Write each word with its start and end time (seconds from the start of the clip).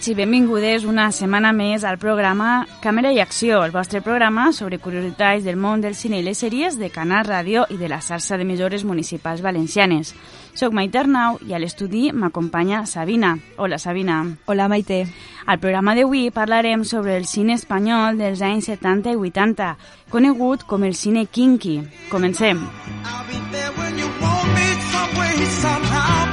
Benvinguts 0.00 0.16
i 0.16 0.24
benvingudes 0.24 0.84
una 0.88 1.10
setmana 1.12 1.50
més 1.52 1.82
al 1.84 1.98
programa 2.00 2.64
Càmera 2.80 3.10
i 3.12 3.18
Acció, 3.20 3.58
el 3.60 3.72
vostre 3.74 4.00
programa 4.00 4.46
sobre 4.56 4.78
curiositats 4.80 5.44
del 5.44 5.58
món 5.60 5.82
del 5.84 5.92
cine 5.94 6.16
i 6.16 6.24
les 6.24 6.40
sèries 6.40 6.78
de 6.80 6.88
Canal 6.88 7.26
Ràdio 7.28 7.66
i 7.68 7.76
de 7.76 7.90
la 7.92 7.98
xarxa 8.00 8.38
d'emissores 8.40 8.86
municipals 8.88 9.42
valencianes. 9.44 10.14
Soc 10.56 10.72
Maite 10.72 11.02
Arnau 11.02 11.36
i 11.44 11.52
a 11.52 11.60
l'estudi 11.60 12.14
m'acompanya 12.16 12.86
Sabina. 12.86 13.34
Hola, 13.58 13.76
Sabina. 13.76 14.22
Hola, 14.46 14.70
Maite. 14.72 15.02
Al 15.44 15.60
programa 15.60 15.92
d'avui 15.94 16.30
parlarem 16.32 16.86
sobre 16.88 17.18
el 17.18 17.28
cine 17.28 17.58
espanyol 17.60 18.16
dels 18.16 18.40
anys 18.40 18.72
70 18.72 19.12
i 19.12 19.20
80, 19.20 19.74
conegut 20.08 20.64
com 20.64 20.88
el 20.88 20.96
cine 20.96 21.26
kinky. 21.26 21.82
Comencem. 22.08 22.64
I'll 23.04 23.28
be 23.28 23.36
there 23.52 23.72
when 23.76 23.98
you 24.00 24.08
want 24.16 24.48
me 24.56 24.68
some 24.88 25.12
way, 25.20 25.44
somehow. 25.60 26.24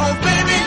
Oh, 0.00 0.14
baby, 0.20 0.59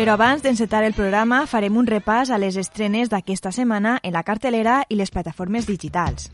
Però 0.00 0.14
abans 0.14 0.40
d'encetar 0.40 0.78
el 0.86 0.94
programa 0.96 1.42
farem 1.44 1.74
un 1.76 1.84
repàs 1.84 2.30
a 2.32 2.38
les 2.40 2.56
estrenes 2.56 3.10
d'aquesta 3.12 3.50
setmana 3.52 3.98
en 4.00 4.14
la 4.16 4.22
cartelera 4.24 4.78
i 4.88 4.96
les 4.96 5.10
plataformes 5.12 5.66
digitals. 5.68 6.30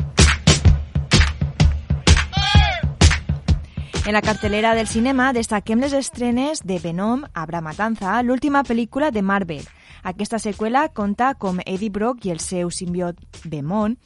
En 4.07 4.15
la 4.15 4.23
cartelera 4.23 4.77
del 4.79 4.87
cinema 4.87 5.33
destaquem 5.35 5.83
les 5.83 5.97
estrenes 5.99 6.63
de 6.63 6.79
Venom, 6.79 7.25
Abra 7.35 7.59
Matanza, 7.61 8.15
l'última 8.23 8.63
pel·lícula 8.63 9.11
de 9.11 9.27
Marvel. 9.27 9.67
Aquesta 10.05 10.39
seqüela 10.39 10.87
conta 10.95 11.35
com 11.35 11.59
Eddie 11.67 11.91
Brock 11.91 12.23
i 12.23 12.31
el 12.31 12.39
seu 12.39 12.71
simbiot 12.71 13.19
Demon 13.43 13.99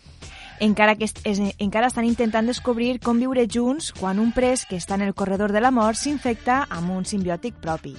encara 0.61 0.97
que 0.97 1.05
es, 1.05 1.45
encara 1.59 1.93
estan 1.93 2.09
intentant 2.09 2.49
descobrir 2.49 2.97
com 3.05 3.21
viure 3.21 3.45
junts 3.45 3.93
quan 3.93 4.25
un 4.25 4.33
pres 4.33 4.65
que 4.65 4.81
està 4.81 4.97
en 4.97 5.05
el 5.05 5.13
corredor 5.13 5.53
de 5.53 5.61
la 5.61 5.71
mort 5.71 6.01
s'infecta 6.01 6.63
amb 6.71 6.97
un 6.97 7.05
simbiòtic 7.05 7.61
propi. 7.61 7.99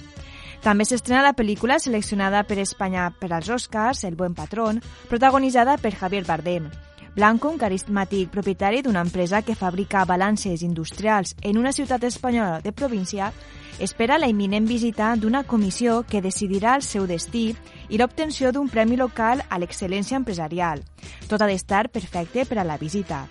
També 0.62 0.84
s'estrena 0.86 1.24
la 1.26 1.34
pel·lícula 1.34 1.80
seleccionada 1.82 2.44
per 2.46 2.60
Espanya 2.62 3.08
per 3.18 3.32
als 3.32 3.48
Oscars, 3.50 4.04
El 4.04 4.14
buen 4.14 4.34
patrón, 4.34 4.78
protagonitzada 5.10 5.76
per 5.76 5.90
Javier 5.98 6.22
Bardem. 6.24 6.70
Blanco, 7.16 7.50
un 7.50 7.58
carismàtic 7.58 8.30
propietari 8.32 8.80
d'una 8.80 9.02
empresa 9.02 9.42
que 9.42 9.56
fabrica 9.58 10.04
balances 10.06 10.62
industrials 10.62 11.34
en 11.42 11.58
una 11.58 11.72
ciutat 11.72 12.04
espanyola 12.04 12.60
de 12.62 12.72
província, 12.72 13.32
espera 13.80 14.20
la 14.22 14.30
imminent 14.30 14.68
visita 14.70 15.10
d'una 15.16 15.42
comissió 15.42 16.04
que 16.08 16.22
decidirà 16.22 16.76
el 16.78 16.86
seu 16.86 17.10
destí 17.10 17.50
i 17.90 17.98
l'obtenció 17.98 18.52
d'un 18.52 18.70
premi 18.70 18.96
local 18.96 19.42
a 19.50 19.58
l'excel·lència 19.58 20.16
empresarial. 20.16 20.86
Tot 21.28 21.42
ha 21.42 21.50
d'estar 21.50 21.88
perfecte 21.90 22.46
per 22.46 22.62
a 22.62 22.64
la 22.64 22.78
visita. 22.78 23.26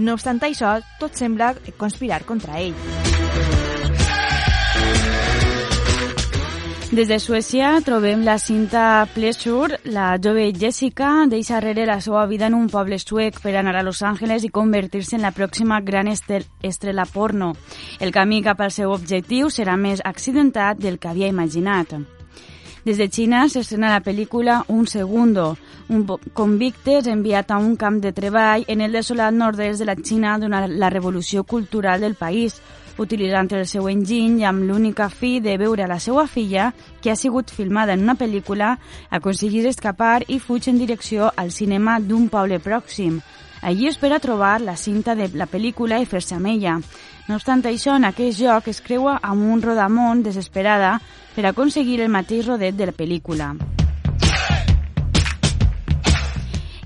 No 0.00 0.16
obstant 0.16 0.40
això, 0.42 0.78
tot 0.98 1.12
sembla 1.12 1.54
conspirar 1.76 2.24
contra 2.24 2.58
ell. 2.58 3.09
Des 6.90 7.06
de 7.06 7.20
Suècia 7.22 7.76
trobem 7.86 8.24
la 8.26 8.36
cinta 8.42 9.06
Pleasure. 9.14 9.76
La 9.84 10.16
jove 10.18 10.48
Jessica 10.50 11.24
deixa 11.30 11.60
darrere 11.60 11.84
la 11.86 12.00
seva 12.02 12.24
vida 12.26 12.48
en 12.50 12.56
un 12.58 12.66
poble 12.66 12.98
suec 12.98 13.38
per 13.38 13.52
anar 13.54 13.76
a 13.78 13.84
Los 13.86 14.02
Angeles 14.02 14.42
i 14.42 14.50
convertir-se 14.50 15.14
en 15.14 15.22
la 15.22 15.30
pròxima 15.30 15.78
gran 15.86 16.10
estrella 16.10 17.06
porno. 17.06 17.52
El 18.00 18.10
camí 18.10 18.42
cap 18.42 18.58
al 18.60 18.74
seu 18.74 18.90
objectiu 18.90 19.54
serà 19.54 19.76
més 19.78 20.02
accidentat 20.02 20.82
del 20.82 20.98
que 20.98 21.12
havia 21.12 21.30
imaginat. 21.30 21.94
Des 22.82 22.98
de 22.98 23.06
Xina 23.06 23.44
s'estrena 23.46 23.94
la 23.94 24.02
pel·lícula 24.02 24.64
Un 24.66 24.88
Segundo, 24.88 25.56
un 25.94 26.02
convicte 26.34 26.98
és 26.98 27.06
enviat 27.06 27.52
a 27.52 27.58
un 27.62 27.76
camp 27.76 28.00
de 28.02 28.10
treball 28.10 28.64
en 28.66 28.80
el 28.80 28.98
desolat 28.98 29.30
nord-est 29.30 29.78
de 29.78 29.86
la 29.86 29.94
Xina 29.94 30.38
durant 30.42 30.66
la 30.66 30.90
revolució 30.90 31.44
cultural 31.44 32.00
del 32.00 32.18
país, 32.18 32.58
utilitzant 32.98 33.52
el 33.54 33.66
seu 33.66 33.88
enginy 33.88 34.44
amb 34.48 34.64
l'única 34.66 35.08
fi 35.08 35.38
de 35.40 35.56
veure 35.60 35.86
la 35.86 36.00
seva 36.00 36.26
filla, 36.26 36.72
que 37.02 37.10
ha 37.12 37.16
sigut 37.16 37.50
filmada 37.50 37.94
en 37.94 38.02
una 38.02 38.16
pel·lícula, 38.16 38.78
aconseguir 39.10 39.66
escapar 39.68 40.24
i 40.28 40.40
fuig 40.40 40.68
en 40.68 40.78
direcció 40.78 41.30
al 41.36 41.52
cinema 41.52 42.00
d'un 42.00 42.28
poble 42.28 42.58
pròxim. 42.58 43.20
Allí 43.62 43.86
espera 43.88 44.20
trobar 44.20 44.60
la 44.60 44.76
cinta 44.76 45.14
de 45.14 45.28
la 45.34 45.46
pel·lícula 45.46 46.00
i 46.00 46.06
fer-se 46.08 46.34
amb 46.34 46.48
ella. 46.48 46.78
No 47.28 47.36
obstant 47.36 47.62
això, 47.68 47.94
en 47.96 48.08
aquest 48.08 48.40
joc 48.40 48.70
es 48.72 48.80
creua 48.80 49.18
amb 49.22 49.44
un 49.52 49.60
rodamont 49.62 50.22
desesperada 50.24 50.96
per 51.36 51.44
aconseguir 51.46 52.00
el 52.00 52.08
mateix 52.10 52.48
rodet 52.48 52.74
de 52.74 52.88
la 52.88 52.96
pel·lícula. 52.96 53.52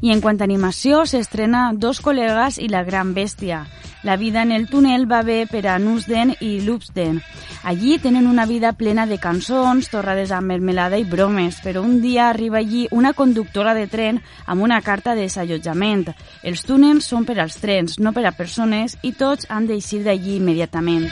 I 0.05 0.11
en 0.13 0.21
quant 0.21 0.37
a 0.43 0.45
animació, 0.45 1.07
s'estrena 1.09 1.71
Dos 1.73 2.03
col·legues 2.05 2.59
i 2.61 2.69
la 2.69 2.83
gran 2.85 3.15
bèstia. 3.17 3.63
La 4.05 4.19
vida 4.19 4.43
en 4.43 4.53
el 4.53 4.69
túnel 4.69 5.11
va 5.11 5.23
bé 5.23 5.47
per 5.49 5.63
a 5.67 5.79
Nusden 5.79 6.35
i 6.45 6.61
Lupsden. 6.61 7.23
Allí 7.65 7.97
tenen 7.99 8.27
una 8.27 8.45
vida 8.45 8.75
plena 8.77 9.07
de 9.09 9.17
cançons, 9.17 9.89
torrades 9.89 10.29
amb 10.31 10.53
mermelada 10.53 10.99
i 11.01 11.07
bromes, 11.09 11.63
però 11.65 11.81
un 11.81 12.03
dia 12.03 12.29
arriba 12.29 12.59
allí 12.59 12.85
una 12.91 13.15
conductora 13.17 13.73
de 13.73 13.87
tren 13.89 14.21
amb 14.45 14.61
una 14.61 14.83
carta 14.85 15.15
de 15.15 15.25
desallotjament. 15.25 16.11
Els 16.43 16.67
túnels 16.69 17.09
són 17.09 17.25
per 17.25 17.39
als 17.41 17.57
trens, 17.63 17.97
no 17.99 18.13
per 18.13 18.27
a 18.29 18.35
persones, 18.37 18.99
i 19.01 19.15
tots 19.17 19.49
han 19.49 19.65
d'eixir 19.67 20.03
d'allí 20.05 20.37
immediatament. 20.37 21.09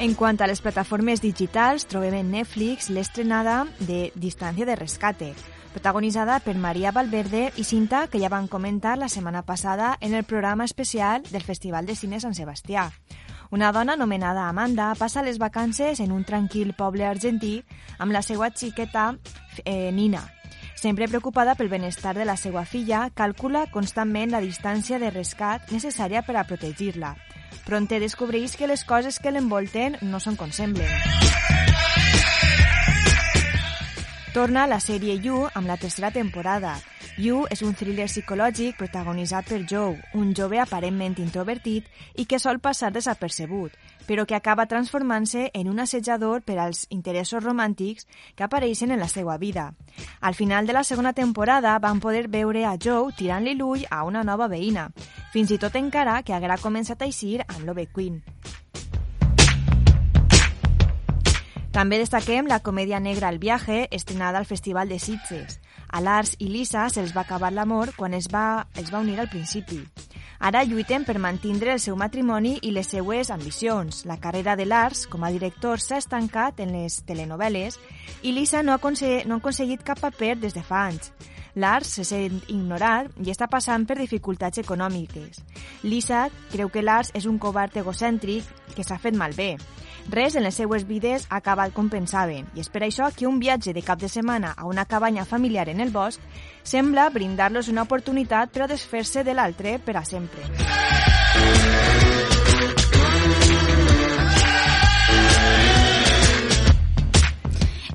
En 0.00 0.14
quant 0.14 0.40
a 0.40 0.48
les 0.48 0.64
plataformes 0.64 1.20
digitals, 1.20 1.84
trobem 1.84 2.16
en 2.16 2.32
Netflix 2.38 2.88
l'estrenada 2.88 3.66
de 3.84 4.12
Distància 4.14 4.64
de 4.64 4.76
Rescate, 4.80 5.34
protagonitzada 5.76 6.38
per 6.40 6.56
Maria 6.56 6.88
Valverde 6.90 7.50
i 7.60 7.64
Cinta, 7.68 8.06
que 8.08 8.16
ja 8.16 8.30
van 8.32 8.48
comentar 8.48 8.94
la 8.96 9.10
setmana 9.12 9.42
passada 9.44 9.98
en 10.00 10.14
el 10.14 10.24
programa 10.24 10.64
especial 10.64 11.22
del 11.28 11.44
Festival 11.44 11.84
de 11.84 11.94
Cine 11.94 12.16
Sant 12.18 12.32
Sebastià. 12.32 12.86
Una 13.52 13.74
dona 13.76 13.92
anomenada 13.92 14.48
Amanda 14.48 14.94
passa 14.96 15.22
les 15.22 15.36
vacances 15.36 16.00
en 16.00 16.16
un 16.16 16.24
tranquil 16.24 16.72
poble 16.72 17.04
argentí 17.04 17.60
amb 17.98 18.16
la 18.16 18.24
seva 18.24 18.48
xiqueta 18.48 19.18
eh, 19.66 19.92
Nina. 19.92 20.24
Sempre 20.80 21.08
preocupada 21.12 21.54
pel 21.60 21.68
benestar 21.68 22.16
de 22.16 22.24
la 22.24 22.40
seva 22.40 22.64
filla, 22.64 23.10
calcula 23.12 23.66
constantment 23.68 24.32
la 24.32 24.40
distància 24.40 24.98
de 24.98 25.12
rescat 25.12 25.68
necessària 25.76 26.24
per 26.24 26.40
a 26.40 26.48
protegir-la 26.48 27.18
Pronte 27.66 27.98
descobreix 27.98 28.54
que 28.56 28.68
les 28.70 28.84
coses 28.86 29.18
que 29.18 29.32
l'envolten 29.34 29.98
no 30.06 30.22
són 30.22 30.38
com 30.38 30.52
semblen. 30.54 30.86
Torna 34.36 34.66
la 34.68 34.76
sèrie 34.84 35.14
You 35.24 35.46
amb 35.56 35.64
la 35.64 35.78
tercera 35.80 36.10
temporada. 36.12 36.74
You 37.16 37.46
és 37.48 37.62
un 37.64 37.72
thriller 37.72 38.04
psicològic 38.04 38.76
protagonitzat 38.76 39.46
per 39.48 39.62
Joe, 39.64 39.94
un 40.12 40.34
jove 40.36 40.58
aparentment 40.60 41.14
introvertit 41.24 41.86
i 42.20 42.26
que 42.28 42.36
sol 42.36 42.60
passar 42.60 42.90
desapercebut, 42.92 43.72
però 44.04 44.26
que 44.28 44.36
acaba 44.36 44.66
transformant-se 44.68 45.46
en 45.54 45.70
un 45.72 45.80
assetjador 45.80 46.44
per 46.44 46.58
als 46.60 46.84
interessos 46.90 47.40
romàntics 47.46 48.04
que 48.36 48.44
apareixen 48.44 48.92
en 48.92 49.00
la 49.00 49.08
seva 49.08 49.38
vida. 49.40 49.70
Al 50.20 50.36
final 50.36 50.68
de 50.68 50.76
la 50.76 50.84
segona 50.84 51.14
temporada 51.14 51.78
van 51.78 52.04
poder 52.04 52.28
veure 52.28 52.66
a 52.66 52.76
Joe 52.76 53.16
tirant-li 53.16 53.56
l'ull 53.56 53.88
a 53.88 54.04
una 54.04 54.20
nova 54.20 54.52
veïna, 54.52 54.90
fins 55.32 55.48
i 55.48 55.56
tot 55.56 55.80
encara 55.80 56.20
que 56.20 56.36
haguera 56.36 56.60
començat 56.60 57.00
a 57.00 57.08
eixir 57.08 57.40
amb 57.48 57.64
l'Ove 57.64 57.88
Queen. 57.88 58.20
També 61.76 61.98
destaquem 62.00 62.46
la 62.48 62.62
comèdia 62.64 62.96
negra 63.04 63.28
El 63.28 63.36
viaje, 63.36 63.86
estrenada 63.90 64.38
al 64.38 64.46
Festival 64.48 64.88
de 64.88 64.96
Sitges. 64.98 65.58
A 65.92 66.00
Lars 66.00 66.32
i 66.40 66.48
Lisa 66.48 66.86
se'ls 66.88 67.12
va 67.12 67.26
acabar 67.26 67.50
l'amor 67.52 67.92
quan 67.98 68.14
es 68.16 68.30
va, 68.32 68.64
es 68.80 68.88
va 68.94 69.02
unir 69.04 69.18
al 69.20 69.28
principi. 69.28 69.82
Ara 70.40 70.64
lluiten 70.64 71.04
per 71.04 71.18
mantindre 71.20 71.74
el 71.74 71.82
seu 71.84 71.98
matrimoni 72.00 72.54
i 72.62 72.72
les 72.72 72.88
seues 72.94 73.28
ambicions. 73.28 74.06
La 74.08 74.16
carrera 74.16 74.56
de 74.56 74.64
Lars 74.64 75.04
com 75.04 75.28
a 75.28 75.30
director 75.34 75.76
s'ha 75.84 76.00
estancat 76.00 76.64
en 76.64 76.72
les 76.72 77.02
telenovel·les 77.04 77.76
i 78.22 78.32
Lisa 78.32 78.62
no 78.64 78.72
ha, 78.72 78.80
no 78.80 79.36
ha 79.36 79.38
aconseguit 79.44 79.84
cap 79.84 80.00
paper 80.00 80.38
des 80.40 80.56
de 80.56 80.64
fa 80.64 80.86
anys. 80.86 81.12
Lars 81.56 81.92
se 81.98 82.04
sent 82.08 82.40
ignorat 82.48 83.12
i 83.20 83.28
està 83.32 83.52
passant 83.52 83.84
per 83.84 83.98
dificultats 84.00 84.64
econòmiques. 84.64 85.44
Lisa 85.84 86.30
creu 86.52 86.72
que 86.72 86.80
Lars 86.80 87.12
és 87.12 87.28
un 87.28 87.36
covard 87.36 87.76
egocèntric 87.76 88.48
que 88.72 88.84
s'ha 88.84 88.96
fet 88.96 89.16
malbé. 89.16 89.58
Res 90.10 90.36
en 90.36 90.44
les 90.46 90.54
seues 90.54 90.84
vides 90.86 91.26
ha 91.30 91.40
acabat 91.40 91.72
com 91.74 91.88
pensaven 91.90 92.46
i 92.54 92.62
és 92.62 92.70
per 92.70 92.84
això 92.86 93.08
que 93.14 93.26
un 93.26 93.40
viatge 93.42 93.74
de 93.74 93.82
cap 93.82 93.98
de 93.98 94.08
setmana 94.08 94.52
a 94.56 94.68
una 94.70 94.86
cabanya 94.86 95.24
familiar 95.26 95.68
en 95.68 95.80
el 95.82 95.90
bosc 95.90 96.22
sembla 96.62 97.08
brindar-los 97.10 97.68
una 97.68 97.82
oportunitat 97.82 98.54
per 98.54 98.62
a 98.64 98.70
desfer-se 98.70 99.24
de 99.26 99.34
l'altre 99.34 99.78
per 99.82 99.96
a 99.98 100.04
sempre. 100.04 100.46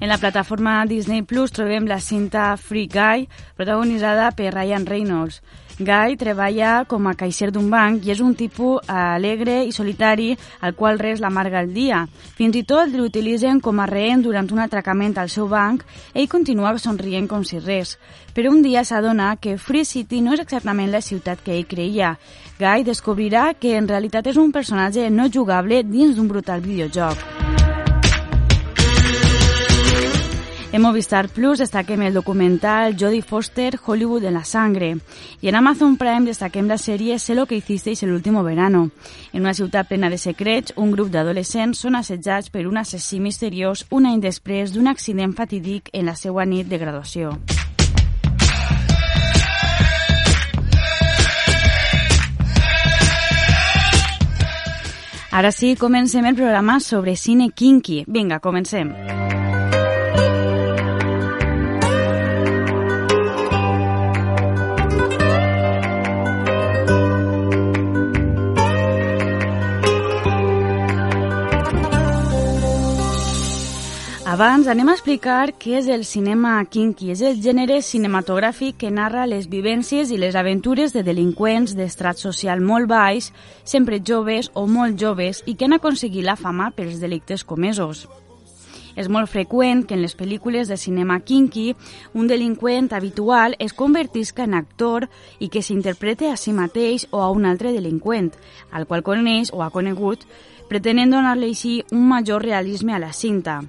En 0.01 0.09
la 0.09 0.17
plataforma 0.17 0.83
Disney 0.89 1.21
Plus 1.21 1.51
trobem 1.53 1.85
la 1.85 1.99
cinta 2.01 2.57
Free 2.57 2.89
Guy, 2.89 3.27
protagonitzada 3.55 4.31
per 4.33 4.49
Ryan 4.49 4.87
Reynolds. 4.89 5.43
Guy 5.81 6.15
treballa 6.15 6.83
com 6.85 7.07
a 7.09 7.15
caixer 7.17 7.49
d'un 7.49 7.69
banc 7.71 8.05
i 8.05 8.11
és 8.13 8.19
un 8.21 8.35
tipus 8.37 8.85
alegre 8.91 9.63
i 9.65 9.73
solitari 9.73 10.29
al 10.61 10.75
qual 10.77 10.99
res 11.01 11.21
l'amarga 11.23 11.63
el 11.63 11.73
dia. 11.73 12.03
Fins 12.37 12.59
i 12.59 12.63
tot 12.67 12.93
l'utilitzen 12.93 13.61
com 13.65 13.81
a 13.81 13.87
rehent 13.89 14.21
durant 14.21 14.49
un 14.53 14.61
atracament 14.61 15.17
al 15.17 15.33
seu 15.33 15.49
banc 15.49 15.85
ell 16.13 16.29
continua 16.29 16.75
somrient 16.77 17.27
com 17.27 17.43
si 17.43 17.59
res. 17.59 17.97
Però 18.35 18.53
un 18.53 18.61
dia 18.61 18.85
s'adona 18.85 19.35
que 19.41 19.57
Free 19.57 19.85
City 19.85 20.21
no 20.21 20.37
és 20.37 20.45
exactament 20.45 20.91
la 20.93 21.01
ciutat 21.01 21.41
que 21.41 21.57
ell 21.57 21.65
creia. 21.65 22.17
Guy 22.59 22.85
descobrirà 22.85 23.53
que 23.57 23.77
en 23.77 23.89
realitat 23.89 24.27
és 24.27 24.37
un 24.37 24.51
personatge 24.51 25.09
no 25.09 25.31
jugable 25.33 25.81
dins 25.83 26.15
d'un 26.15 26.29
brutal 26.29 26.61
videojoc. 26.61 27.40
En 30.73 30.81
Movistar 30.81 31.27
Plus 31.27 31.59
destaquem 31.59 32.01
el 32.03 32.13
documental 32.13 32.95
Jodie 32.97 33.21
Foster, 33.21 33.77
Hollywood 33.85 34.23
en 34.23 34.35
la 34.35 34.45
sangre. 34.45 34.97
I 35.41 35.49
en 35.49 35.55
Amazon 35.55 35.97
Prime 35.97 36.25
destaquem 36.25 36.67
la 36.67 36.77
sèrie 36.77 37.19
Sé 37.19 37.35
lo 37.35 37.45
que 37.45 37.57
hicisteis 37.57 38.03
el 38.03 38.13
último 38.13 38.41
verano. 38.41 38.89
En 39.33 39.41
una 39.41 39.53
ciutat 39.53 39.89
plena 39.89 40.09
de 40.09 40.17
secrets, 40.17 40.71
un 40.77 40.91
grup 40.91 41.11
d'adolescents 41.11 41.83
són 41.83 41.99
assetjats 41.99 42.49
per 42.49 42.67
un 42.67 42.79
assassí 42.79 43.19
misteriós 43.19 43.83
un 43.91 44.07
any 44.07 44.21
després 44.23 44.71
d'un 44.71 44.87
accident 44.87 45.35
fatídic 45.35 45.91
en 45.91 46.05
la 46.05 46.15
seva 46.15 46.45
nit 46.45 46.71
de 46.71 46.79
graduació. 46.79 47.35
Ara 55.31 55.51
sí, 55.51 55.75
comencem 55.75 56.25
el 56.25 56.35
programa 56.35 56.79
sobre 56.79 57.17
cine 57.17 57.51
kinky. 57.51 58.05
Vinga, 58.07 58.39
comencem. 58.39 59.40
Abans 74.41 74.65
anem 74.65 74.87
a 74.89 74.93
explicar 74.95 75.51
què 75.61 75.75
és 75.77 75.87
el 75.93 76.01
cinema 76.01 76.55
kinky. 76.65 77.11
És 77.13 77.19
el 77.21 77.35
gènere 77.45 77.75
cinematogràfic 77.85 78.79
que 78.81 78.89
narra 78.89 79.27
les 79.29 79.45
vivències 79.51 80.09
i 80.09 80.15
les 80.17 80.33
aventures 80.33 80.95
de 80.95 81.03
delinqüents 81.05 81.75
d'estrat 81.77 82.17
social 82.17 82.63
molt 82.65 82.87
baix, 82.89 83.27
sempre 83.63 83.99
joves 84.01 84.47
o 84.57 84.63
molt 84.65 84.97
joves 84.97 85.43
i 85.45 85.53
que 85.53 85.67
han 85.67 85.75
aconseguit 85.77 86.25
la 86.25 86.33
fama 86.39 86.71
pels 86.73 86.97
delictes 86.97 87.43
comesos. 87.45 88.07
És 88.97 89.11
molt 89.13 89.29
freqüent 89.29 89.83
que 89.85 89.93
en 89.93 90.01
les 90.01 90.17
pel·lícules 90.17 90.71
de 90.73 90.77
cinema 90.81 91.19
kinky 91.19 91.75
un 92.17 92.25
delinqüent 92.31 92.89
habitual 92.97 93.53
es 93.59 93.77
convertisca 93.77 94.47
en 94.49 94.55
actor 94.57 95.05
i 95.37 95.51
que 95.53 95.61
s'interprete 95.61 96.31
a 96.31 96.39
si 96.45 96.49
mateix 96.49 97.05
o 97.11 97.21
a 97.21 97.29
un 97.29 97.45
altre 97.45 97.75
delinqüent, 97.77 98.33
al 98.71 98.89
qual 98.89 99.05
coneix 99.05 99.53
o 99.53 99.61
ha 99.61 99.69
conegut, 99.69 100.25
pretenent 100.67 101.13
donar-li 101.13 101.51
així 101.53 101.75
un 101.91 102.09
major 102.09 102.41
realisme 102.41 102.97
a 102.97 103.03
la 103.05 103.13
cinta. 103.13 103.59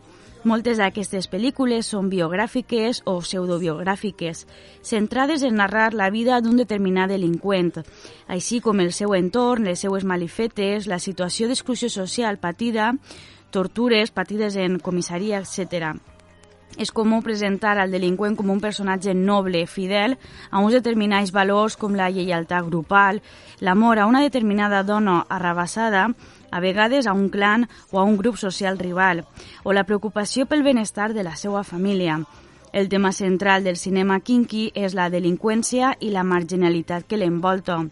Moltes 0.42 0.80
d'aquestes 0.82 1.28
pel·lícules 1.30 1.86
són 1.92 2.08
biogràfiques 2.10 3.04
o 3.06 3.20
pseudobiogràfiques, 3.22 4.40
centrades 4.82 5.44
en 5.46 5.54
narrar 5.60 5.92
la 5.94 6.08
vida 6.10 6.40
d'un 6.42 6.56
determinat 6.58 7.12
delinqüent, 7.14 7.76
així 8.26 8.58
com 8.64 8.82
el 8.82 8.90
seu 8.90 9.14
entorn, 9.14 9.68
les 9.70 9.84
seues 9.86 10.02
malifetes, 10.02 10.88
la 10.90 10.98
situació 10.98 11.46
d'exclusió 11.46 11.92
social 11.94 12.40
patida, 12.42 12.90
tortures 13.54 14.10
patides 14.10 14.58
en 14.58 14.80
comissaria, 14.82 15.38
etc. 15.38 15.94
És 16.74 16.90
comú 16.90 17.22
presentar 17.22 17.76
al 17.78 17.94
delinqüent 17.94 18.34
com 18.34 18.50
un 18.50 18.58
personatge 18.58 19.14
noble, 19.14 19.62
fidel, 19.70 20.18
a 20.50 20.58
uns 20.58 20.74
determinats 20.74 21.30
valors 21.30 21.78
com 21.78 21.94
la 21.94 22.10
lleialtat 22.10 22.66
grupal, 22.66 23.22
l'amor 23.60 24.02
a 24.02 24.10
una 24.10 24.26
determinada 24.26 24.82
dona 24.82 25.20
arrabassada 25.28 26.08
a 26.52 26.60
vegades 26.60 27.08
a 27.08 27.16
un 27.16 27.28
clan 27.28 27.66
o 27.90 27.98
a 27.98 28.04
un 28.04 28.16
grup 28.16 28.36
social 28.36 28.78
rival, 28.78 29.24
o 29.64 29.72
la 29.72 29.82
preocupació 29.88 30.46
pel 30.46 30.62
benestar 30.62 31.10
de 31.12 31.24
la 31.26 31.34
seva 31.34 31.64
família. 31.64 32.20
El 32.72 32.88
tema 32.88 33.12
central 33.12 33.64
del 33.64 33.76
cinema 33.76 34.20
kinky 34.20 34.70
és 34.74 34.94
la 34.96 35.10
delinqüència 35.12 35.96
i 36.00 36.12
la 36.14 36.24
marginalitat 36.24 37.04
que 37.08 37.18
l'envolta. 37.20 37.82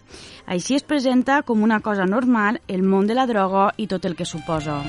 Així 0.46 0.78
es 0.78 0.86
presenta 0.86 1.42
com 1.42 1.66
una 1.66 1.82
cosa 1.84 2.06
normal 2.06 2.62
el 2.68 2.86
món 2.86 3.10
de 3.10 3.18
la 3.18 3.26
droga 3.26 3.72
i 3.76 3.90
tot 3.90 4.08
el 4.08 4.16
que 4.16 4.24
suposa. 4.24 4.80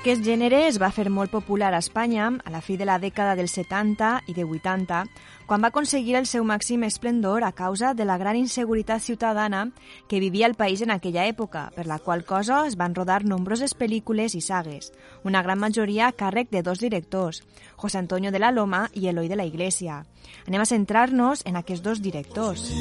Aquest 0.00 0.22
gènere 0.24 0.62
es 0.64 0.78
va 0.80 0.88
fer 0.96 1.10
molt 1.12 1.28
popular 1.28 1.74
a 1.74 1.78
Espanya 1.82 2.30
a 2.32 2.50
la 2.50 2.62
fi 2.64 2.78
de 2.80 2.86
la 2.88 2.94
dècada 2.96 3.34
dels 3.36 3.52
70 3.52 4.22
i 4.32 4.32
de 4.32 4.46
80, 4.48 5.02
quan 5.44 5.60
va 5.60 5.68
aconseguir 5.68 6.14
el 6.16 6.24
seu 6.24 6.40
màxim 6.48 6.86
esplendor 6.88 7.44
a 7.44 7.50
causa 7.52 7.92
de 7.92 8.06
la 8.08 8.16
gran 8.16 8.38
inseguretat 8.40 9.04
ciutadana 9.04 9.66
que 10.08 10.18
vivia 10.24 10.46
el 10.48 10.54
país 10.56 10.80
en 10.80 10.90
aquella 10.90 11.26
època, 11.28 11.68
per 11.76 11.84
la 11.84 11.98
qual 11.98 12.24
cosa 12.24 12.62
es 12.66 12.78
van 12.80 12.94
rodar 12.96 13.26
nombroses 13.28 13.76
pel·lícules 13.76 14.32
i 14.32 14.40
sagues, 14.40 14.88
una 15.22 15.42
gran 15.44 15.60
majoria 15.60 16.08
a 16.08 16.16
càrrec 16.16 16.48
de 16.48 16.62
dos 16.62 16.80
directors, 16.80 17.42
José 17.76 17.98
Antonio 17.98 18.32
de 18.32 18.40
la 18.40 18.52
Loma 18.56 18.88
i 18.94 19.04
Eloi 19.12 19.28
de 19.28 19.36
la 19.36 19.44
Iglesia. 19.44 20.06
Anem 20.48 20.64
a 20.64 20.70
centrar-nos 20.70 21.44
en 21.44 21.60
aquests 21.60 21.84
dos 21.84 22.00
directors. 22.00 22.72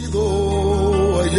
Hay 1.19 1.36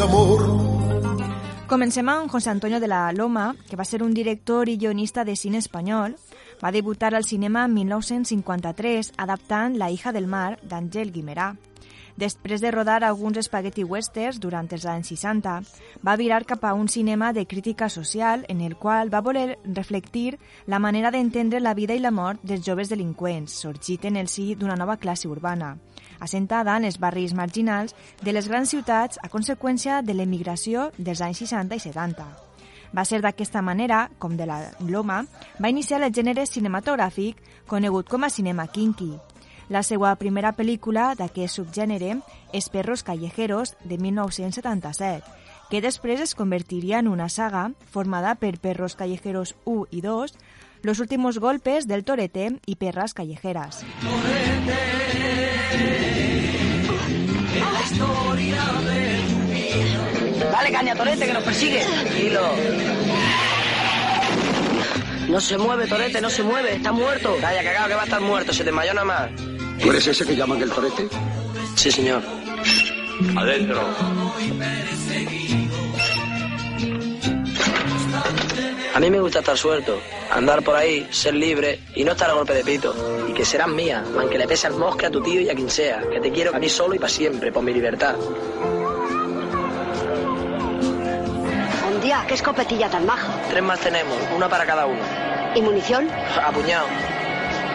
Comencem 1.71 2.09
amb 2.09 2.29
José 2.29 2.51
Antonio 2.51 2.81
de 2.81 2.89
la 2.89 3.13
Loma, 3.13 3.55
que 3.69 3.77
va 3.77 3.85
ser 3.87 4.03
un 4.03 4.11
director 4.11 4.69
i 4.69 4.73
guionista 4.77 5.23
de 5.23 5.37
cine 5.39 5.61
espanyol. 5.63 6.17
Va 6.59 6.73
debutar 6.75 7.13
al 7.15 7.23
cinema 7.23 7.63
en 7.69 7.75
1953 7.75 9.13
adaptant 9.17 9.77
La 9.79 9.89
hija 9.89 10.11
del 10.11 10.27
mar 10.27 10.59
d'Àngel 10.67 11.13
Guimerà. 11.15 11.53
Després 12.19 12.61
de 12.61 12.73
rodar 12.75 13.05
alguns 13.05 13.39
spaghetti 13.47 13.85
westerns 13.87 14.41
durant 14.43 14.67
els 14.75 14.85
anys 14.85 15.13
60, 15.15 15.55
va 16.03 16.17
virar 16.19 16.43
cap 16.45 16.67
a 16.67 16.75
un 16.75 16.89
cinema 16.89 17.33
de 17.33 17.47
crítica 17.47 17.89
social 17.89 18.45
en 18.49 18.67
el 18.67 18.75
qual 18.75 19.15
va 19.15 19.23
voler 19.23 19.61
reflectir 19.63 20.41
la 20.67 20.81
manera 20.81 21.13
d'entendre 21.15 21.61
la 21.61 21.75
vida 21.75 21.95
i 21.95 22.03
la 22.03 22.11
mort 22.11 22.43
dels 22.43 22.67
joves 22.67 22.91
delinqüents, 22.91 23.61
sorgit 23.63 24.11
en 24.11 24.17
el 24.17 24.27
si 24.27 24.57
d'una 24.57 24.75
nova 24.75 24.99
classe 24.99 25.29
urbana 25.29 25.77
assentada 26.21 26.77
en 26.77 26.85
els 26.85 27.01
barris 27.01 27.35
marginals 27.35 27.97
de 28.23 28.33
les 28.33 28.49
grans 28.49 28.71
ciutats 28.71 29.19
a 29.23 29.29
conseqüència 29.33 30.03
de 30.03 30.15
l'emigració 30.15 30.91
dels 30.99 31.25
anys 31.25 31.43
60 31.47 31.77
i 31.77 31.83
70. 31.89 32.29
Va 32.93 33.05
ser 33.07 33.21
d'aquesta 33.23 33.63
manera, 33.63 34.09
com 34.19 34.37
de 34.37 34.47
la 34.47 34.61
Loma, 34.87 35.25
va 35.63 35.71
iniciar 35.71 36.03
el 36.03 36.13
gènere 36.13 36.47
cinematogràfic 36.47 37.43
conegut 37.71 38.09
com 38.11 38.25
a 38.25 38.31
cinema 38.31 38.67
kinky. 38.67 39.13
La 39.71 39.85
seva 39.87 40.11
primera 40.19 40.51
pel·lícula 40.59 41.13
d'aquest 41.15 41.61
subgènere 41.61 42.17
és 42.53 42.69
Perros 42.69 43.05
callejeros, 43.07 43.77
de 43.85 43.99
1977, 43.99 45.23
que 45.71 45.81
després 45.81 46.21
es 46.21 46.35
convertiria 46.35 46.99
en 46.99 47.07
una 47.07 47.29
saga 47.29 47.69
formada 47.95 48.35
per 48.35 48.59
Perros 48.59 48.97
callejeros 48.99 49.55
1 49.65 49.87
i 49.91 50.03
2, 50.03 50.35
Los 50.83 50.99
últimos 50.99 51.39
golpes 51.39 51.87
del 51.87 52.05
torete 52.05 52.59
y 52.65 52.77
Perras 52.77 53.13
callejeras. 53.13 53.85
Dale 60.53 60.73
caña, 60.73 60.95
Torete, 60.95 61.27
que 61.27 61.33
nos 61.33 61.43
persigue. 61.45 61.85
Tranquilo. 61.85 62.41
No 65.29 65.41
se 65.41 65.57
mueve, 65.59 65.87
Torete, 65.87 66.21
no 66.21 66.29
se 66.29 66.43
mueve. 66.43 66.75
Está 66.75 66.93
muerto. 66.93 67.37
Calla, 67.41 67.63
cagado, 67.63 67.89
que 67.89 67.95
va 67.95 68.03
a 68.03 68.05
estar 68.05 68.21
muerto. 68.21 68.53
Se 68.53 68.59
te 68.59 68.65
desmayó 68.65 68.95
nada 68.95 69.05
más. 69.05 69.31
¿Tú 69.81 69.91
eres 69.91 70.07
ese 70.07 70.27
que 70.27 70.37
llaman 70.37 70.61
el 70.61 70.71
Torete? 70.71 71.09
Sí, 71.77 71.91
señor. 71.91 72.23
Adentro. 73.37 73.81
A 79.01 79.03
mí 79.03 79.11
me 79.11 79.19
gusta 79.19 79.39
estar 79.39 79.57
suelto, 79.57 79.99
andar 80.31 80.63
por 80.63 80.77
ahí, 80.77 81.09
ser 81.11 81.33
libre 81.33 81.81
y 81.95 82.05
no 82.05 82.13
estar 82.13 82.29
a 82.29 82.35
golpe 82.35 82.53
de 82.53 82.63
pito. 82.63 82.95
Y 83.27 83.33
que 83.33 83.47
serás 83.47 83.69
mía, 83.69 84.05
aunque 84.19 84.37
le 84.37 84.47
pese 84.47 84.67
al 84.67 84.75
mosque 84.75 85.07
a 85.07 85.11
tu 85.11 85.23
tío 85.23 85.41
y 85.41 85.49
a 85.49 85.55
quien 85.55 85.71
sea. 85.71 86.03
Que 86.03 86.21
te 86.21 86.31
quiero 86.31 86.55
a 86.55 86.59
mí 86.59 86.69
solo 86.69 86.95
y 86.95 86.99
para 86.99 87.09
siempre, 87.09 87.51
por 87.51 87.63
mi 87.63 87.73
libertad. 87.73 88.15
Un 91.89 92.01
día, 92.03 92.27
qué 92.29 92.35
escopetilla 92.35 92.91
tan 92.91 93.07
maja. 93.07 93.41
Tres 93.49 93.63
más 93.63 93.81
tenemos, 93.81 94.19
una 94.37 94.51
para 94.51 94.67
cada 94.67 94.85
uno. 94.85 95.01
¿Y 95.55 95.63
munición? 95.63 96.07
Apuñado. 96.45 96.87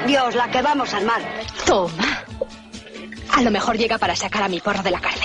Dios, 0.05 0.35
la 0.35 0.47
que 0.51 0.61
vamos 0.61 0.93
a 0.93 0.97
armar. 0.97 1.21
Toma. 1.65 2.23
A 3.33 3.41
lo 3.41 3.49
mejor 3.49 3.79
llega 3.79 3.97
para 3.97 4.15
sacar 4.15 4.43
a 4.43 4.47
mi 4.47 4.59
porro 4.59 4.83
de 4.83 4.91
la 4.91 4.99
cárcel. 4.99 5.24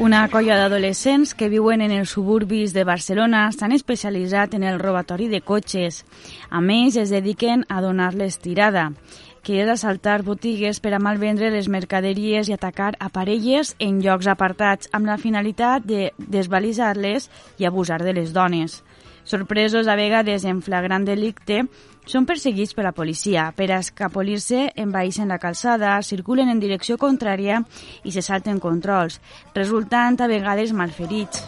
Una 0.00 0.22
colla 0.32 0.54
d'adolescents 0.56 1.34
que 1.36 1.50
viuen 1.52 1.82
en 1.84 1.92
els 1.92 2.14
suburbis 2.16 2.72
de 2.72 2.86
Barcelona 2.88 3.42
s'han 3.52 3.74
especialitzat 3.76 4.54
en 4.56 4.62
el 4.64 4.78
robatori 4.80 5.26
de 5.28 5.42
cotxes. 5.44 6.06
A 6.48 6.62
més, 6.64 6.96
es 6.96 7.12
dediquen 7.12 7.66
a 7.68 7.82
donar-les 7.84 8.38
tirada, 8.40 8.86
que 9.44 9.58
és 9.60 9.68
assaltar 9.68 10.22
botigues 10.24 10.80
per 10.80 10.94
a 10.96 11.02
malvendre 11.04 11.50
les 11.52 11.68
mercaderies 11.68 12.48
i 12.48 12.56
atacar 12.56 12.94
a 12.96 13.10
parelles 13.12 13.74
en 13.76 14.00
llocs 14.00 14.30
apartats 14.32 14.88
amb 14.96 15.04
la 15.04 15.18
finalitat 15.20 15.84
de 15.84 16.14
desvalitzar-les 16.16 17.28
i 17.60 17.68
abusar 17.68 18.00
de 18.00 18.16
les 18.16 18.32
dones. 18.32 18.80
Sorpresos 19.28 19.84
a 19.84 20.00
vegades 20.00 20.48
en 20.48 20.64
flagrant 20.64 21.04
delicte, 21.04 21.66
són 22.06 22.26
perseguits 22.26 22.74
per 22.74 22.84
la 22.86 22.94
policia. 22.96 23.50
Per 23.56 23.70
escapolir-se, 23.76 24.70
envaïssen 24.76 25.28
la 25.28 25.40
calçada, 25.42 25.96
circulen 26.02 26.48
en 26.48 26.60
direcció 26.60 26.98
contrària 26.98 27.62
i 28.04 28.12
se 28.12 28.22
salten 28.22 28.60
controls, 28.60 29.20
resultant 29.54 30.20
a 30.20 30.30
vegades 30.30 30.72
malferits. 30.72 31.44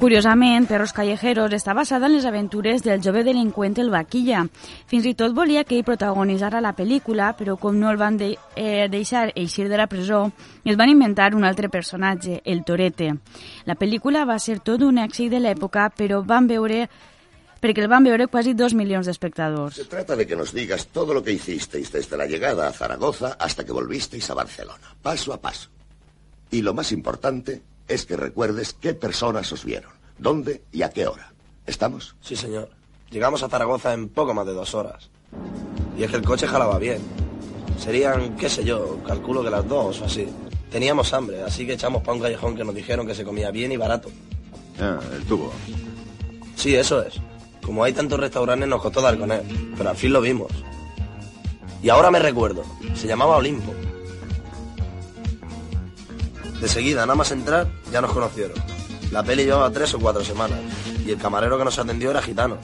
Curiosament, 0.00 0.64
Perros 0.64 0.94
Callejeros 0.96 1.52
està 1.52 1.74
basada 1.76 2.06
en 2.08 2.14
les 2.14 2.24
aventures 2.24 2.80
del 2.80 3.02
jove 3.04 3.20
delinqüent 3.20 3.74
El 3.82 3.90
Vaquilla. 3.92 4.46
Fins 4.88 5.04
i 5.04 5.12
tot 5.12 5.34
volia 5.36 5.66
que 5.68 5.76
ell 5.76 5.84
protagonitzara 5.84 6.62
la 6.64 6.72
pel·lícula, 6.72 7.34
però 7.36 7.58
com 7.60 7.76
no 7.76 7.90
el 7.90 8.00
van 8.00 8.16
de 8.16 8.30
eh, 8.56 8.88
deixar 8.88 9.26
eixir 9.34 9.68
de 9.68 9.76
la 9.76 9.90
presó, 9.92 10.22
es 10.64 10.78
van 10.80 10.88
inventar 10.88 11.34
un 11.36 11.44
altre 11.44 11.68
personatge, 11.68 12.40
el 12.46 12.64
Torete. 12.64 13.10
La 13.68 13.76
pel·lícula 13.76 14.24
va 14.24 14.38
ser 14.40 14.62
tot 14.64 14.80
un 14.80 15.04
èxit 15.04 15.28
de 15.34 15.44
l'època, 15.44 15.90
però 15.92 16.24
van 16.24 16.48
veure 16.48 16.86
perquè 17.60 17.84
el 17.84 17.88
van 17.92 18.04
veure 18.04 18.26
quasi 18.26 18.54
dos 18.54 18.74
milions 18.74 19.06
d'espectadors. 19.06 19.76
Se 19.76 19.84
trata 19.84 20.16
de 20.16 20.26
que 20.26 20.36
nos 20.36 20.52
digas 20.52 20.88
todo 20.88 21.14
lo 21.14 21.22
que 21.22 21.32
hicisteis 21.32 21.92
desde 21.92 22.16
la 22.16 22.26
llegada 22.26 22.68
a 22.68 22.72
Zaragoza 22.72 23.36
hasta 23.38 23.64
que 23.64 23.72
volvisteis 23.72 24.30
a 24.30 24.34
Barcelona, 24.34 24.96
paso 25.02 25.32
a 25.32 25.40
paso. 25.40 25.68
Y 26.50 26.62
lo 26.62 26.74
más 26.74 26.90
importante, 26.92 27.62
es 27.86 28.06
que 28.06 28.16
recuerdes 28.16 28.72
qué 28.72 28.94
personas 28.94 29.52
os 29.52 29.64
vieron, 29.64 29.92
dónde 30.18 30.62
y 30.72 30.82
a 30.82 30.90
qué 30.90 31.06
hora. 31.06 31.32
¿Estamos? 31.66 32.14
Sí, 32.20 32.36
señor. 32.36 32.70
Llegamos 33.10 33.42
a 33.42 33.48
Zaragoza 33.48 33.92
en 33.92 34.08
poco 34.08 34.32
más 34.32 34.46
de 34.46 34.52
dos 34.52 34.74
horas. 34.74 35.10
Y 35.98 36.04
es 36.04 36.10
que 36.10 36.16
el 36.16 36.24
coche 36.24 36.46
jalaba 36.46 36.78
bien. 36.78 37.00
Serían, 37.78 38.36
qué 38.36 38.48
sé 38.48 38.64
yo, 38.64 38.98
calculo 39.06 39.42
que 39.42 39.50
las 39.50 39.68
dos 39.68 40.00
o 40.00 40.04
así. 40.04 40.28
Teníamos 40.70 41.12
hambre, 41.12 41.42
así 41.42 41.66
que 41.66 41.72
echamos 41.72 42.02
para 42.02 42.14
un 42.14 42.22
callejón 42.22 42.56
que 42.56 42.64
nos 42.64 42.74
dijeron 42.74 43.06
que 43.06 43.14
se 43.14 43.24
comía 43.24 43.50
bien 43.50 43.72
y 43.72 43.76
barato. 43.76 44.10
Ah, 44.80 45.00
el 45.12 45.24
tubo. 45.24 45.52
Sí, 46.54 46.76
eso 46.76 47.02
es. 47.02 47.20
Como 47.64 47.84
hay 47.84 47.92
tantos 47.92 48.18
restaurantes 48.18 48.68
nos 48.68 48.82
costó 48.82 49.00
dar 49.00 49.18
con 49.18 49.32
él, 49.32 49.74
pero 49.76 49.90
al 49.90 49.96
fin 49.96 50.12
lo 50.12 50.20
vimos. 50.20 50.50
Y 51.82 51.88
ahora 51.88 52.10
me 52.10 52.18
recuerdo, 52.18 52.64
se 52.94 53.06
llamaba 53.06 53.36
Olimpo. 53.36 53.72
De 56.60 56.68
seguida, 56.68 57.02
nada 57.02 57.14
más 57.14 57.30
entrar, 57.30 57.68
ya 57.90 58.00
nos 58.00 58.12
conocieron. 58.12 58.56
La 59.10 59.22
peli 59.22 59.44
llevaba 59.44 59.70
tres 59.70 59.94
o 59.94 59.98
cuatro 59.98 60.22
semanas 60.24 60.58
y 61.04 61.10
el 61.10 61.18
camarero 61.18 61.58
que 61.58 61.64
nos 61.64 61.78
atendió 61.78 62.10
era 62.10 62.22
gitano. 62.22 62.58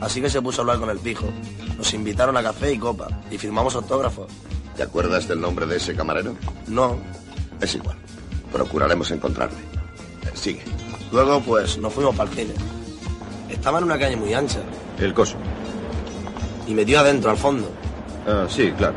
Así 0.00 0.20
que 0.20 0.30
se 0.30 0.42
puso 0.42 0.60
a 0.60 0.62
hablar 0.62 0.80
con 0.80 0.90
el 0.90 0.98
pijo. 0.98 1.26
Nos 1.76 1.94
invitaron 1.94 2.36
a 2.36 2.42
café 2.42 2.72
y 2.72 2.78
copa 2.78 3.08
y 3.30 3.38
firmamos 3.38 3.74
autógrafos. 3.74 4.26
¿Te 4.76 4.82
acuerdas 4.82 5.28
del 5.28 5.40
nombre 5.40 5.66
de 5.66 5.76
ese 5.76 5.94
camarero? 5.94 6.34
No. 6.66 6.96
Es 7.60 7.74
igual. 7.74 7.96
Procuraremos 8.52 9.10
encontrarle. 9.10 9.58
Sigue. 10.34 10.62
Luego, 11.12 11.40
pues, 11.40 11.78
nos 11.78 11.92
fuimos 11.92 12.16
para 12.16 12.30
el 12.30 12.36
cine. 12.36 12.54
Estaba 13.52 13.78
en 13.78 13.84
una 13.84 13.98
calle 13.98 14.16
muy 14.16 14.32
ancha. 14.32 14.60
El 14.98 15.12
coso. 15.12 15.36
Y 16.66 16.74
metió 16.74 17.00
adentro, 17.00 17.30
al 17.30 17.36
fondo. 17.36 17.70
Ah, 18.26 18.46
sí, 18.48 18.72
claro. 18.72 18.94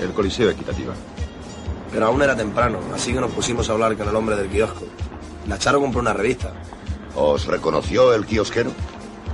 El 0.00 0.10
Coliseo 0.10 0.50
Equitativa. 0.50 0.92
Pero 1.92 2.06
aún 2.06 2.22
era 2.22 2.34
temprano, 2.34 2.78
así 2.94 3.12
que 3.12 3.20
nos 3.20 3.30
pusimos 3.30 3.68
a 3.68 3.72
hablar 3.72 3.96
con 3.96 4.08
el 4.08 4.16
hombre 4.16 4.36
del 4.36 4.48
kiosco. 4.48 4.84
La 5.46 5.58
Charo 5.58 5.80
compró 5.80 6.00
una 6.00 6.12
revista. 6.12 6.52
¿Os 7.14 7.46
reconoció 7.46 8.12
el 8.14 8.26
kiosquero? 8.26 8.70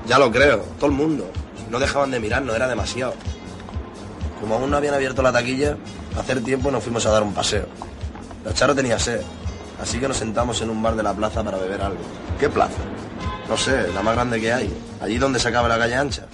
Ya 0.07 0.19
lo 0.19 0.31
creo, 0.31 0.59
todo 0.79 0.87
el 0.87 0.97
mundo. 0.97 1.31
No 1.71 1.79
dejaban 1.79 2.11
de 2.11 2.21
mirarnos, 2.21 2.55
era 2.55 2.69
demasiado. 2.69 3.15
Como 4.41 4.57
aún 4.57 4.71
no 4.71 4.77
habían 4.77 4.95
abierto 4.95 5.23
la 5.23 5.33
taquilla, 5.33 5.77
hacer 6.19 6.43
tiempo 6.43 6.71
nos 6.71 6.83
fuimos 6.83 7.07
a 7.07 7.11
dar 7.11 7.23
un 7.23 7.33
paseo. 7.33 7.67
La 8.45 8.53
Charo 8.53 8.75
tenía 8.75 8.99
sed, 8.99 9.21
así 9.81 9.99
que 9.99 10.09
nos 10.09 10.17
sentamos 10.17 10.61
en 10.61 10.71
un 10.71 10.83
bar 10.83 10.97
de 10.97 11.03
la 11.03 11.15
plaza 11.15 11.43
para 11.43 11.59
beber 11.59 11.81
algo. 11.81 12.01
¿Qué 12.39 12.49
plaza? 12.49 12.79
No 13.49 13.57
sé, 13.57 13.93
la 13.93 14.03
más 14.03 14.15
grande 14.15 14.41
que 14.41 14.53
hay. 14.53 14.71
Allí 15.01 15.19
donde 15.19 15.39
se 15.39 15.49
acaba 15.49 15.69
la 15.69 15.79
calle 15.79 15.95
ancha. 15.95 16.27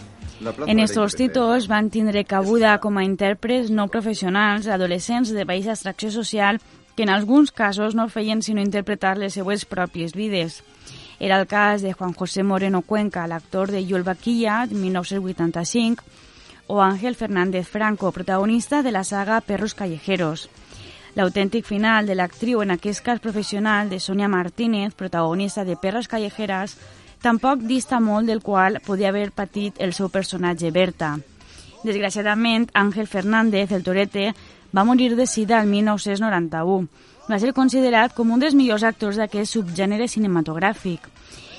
En 0.66 0.78
estos 0.80 1.14
títols 1.14 1.68
van 1.68 1.88
tindre 1.88 2.24
cabuda 2.26 2.76
com 2.82 2.98
a 2.98 3.04
intèrprets 3.06 3.70
no 3.70 3.86
professionals, 3.88 4.66
adolescents 4.66 5.30
de 5.32 5.44
baixa 5.48 5.72
extracció 5.72 6.10
social, 6.10 6.58
que 6.96 7.04
en 7.04 7.10
alguns 7.10 7.52
casos 7.52 7.94
no 7.94 8.08
feien 8.08 8.42
sinó 8.42 8.60
interpretar 8.60 9.16
les 9.16 9.38
seues 9.38 9.64
pròpies 9.64 10.12
vides. 10.12 10.62
Era 11.18 11.38
el 11.40 11.46
cas 11.46 11.82
de 11.82 11.92
Juan 11.92 12.12
José 12.12 12.42
Moreno 12.42 12.82
Cuenca, 12.82 13.26
l'actor 13.26 13.70
de 13.70 13.86
Yul 13.86 14.02
Vaquilla, 14.02 14.66
1985, 14.66 16.04
o 16.66 16.82
Ángel 16.82 17.14
Fernández 17.14 17.68
Franco, 17.68 18.10
protagonista 18.12 18.82
de 18.82 18.92
la 18.92 19.04
saga 19.04 19.40
Perros 19.40 19.74
Callejeros. 19.74 20.50
L'autèntic 21.14 21.64
final 21.64 22.08
de 22.10 22.16
l'actriu 22.18 22.60
en 22.60 22.74
aquest 22.74 23.04
cas 23.06 23.20
professional 23.22 23.88
de 23.88 24.00
Sonia 24.00 24.28
Martínez, 24.28 24.94
protagonista 24.94 25.64
de 25.64 25.76
Perros 25.76 26.08
Callejeras, 26.08 26.76
tampoc 27.24 27.62
dista 27.64 28.00
molt 28.04 28.28
del 28.28 28.42
qual 28.44 28.82
podia 28.84 29.08
haver 29.08 29.30
patit 29.32 29.80
el 29.80 29.94
seu 29.96 30.10
personatge 30.12 30.70
Berta. 30.70 31.14
Desgraciadament, 31.84 32.68
Àngel 32.76 33.08
Fernández, 33.08 33.72
el 33.72 33.84
Torete, 33.84 34.32
va 34.76 34.84
morir 34.84 35.14
de 35.16 35.26
sida 35.26 35.60
el 35.60 35.68
1991. 35.68 36.88
Va 37.28 37.38
ser 37.40 37.54
considerat 37.56 38.12
com 38.12 38.32
un 38.32 38.40
dels 38.40 38.56
millors 38.56 38.84
actors 38.84 39.16
d'aquest 39.20 39.56
subgènere 39.56 40.08
cinematogràfic. 40.08 41.08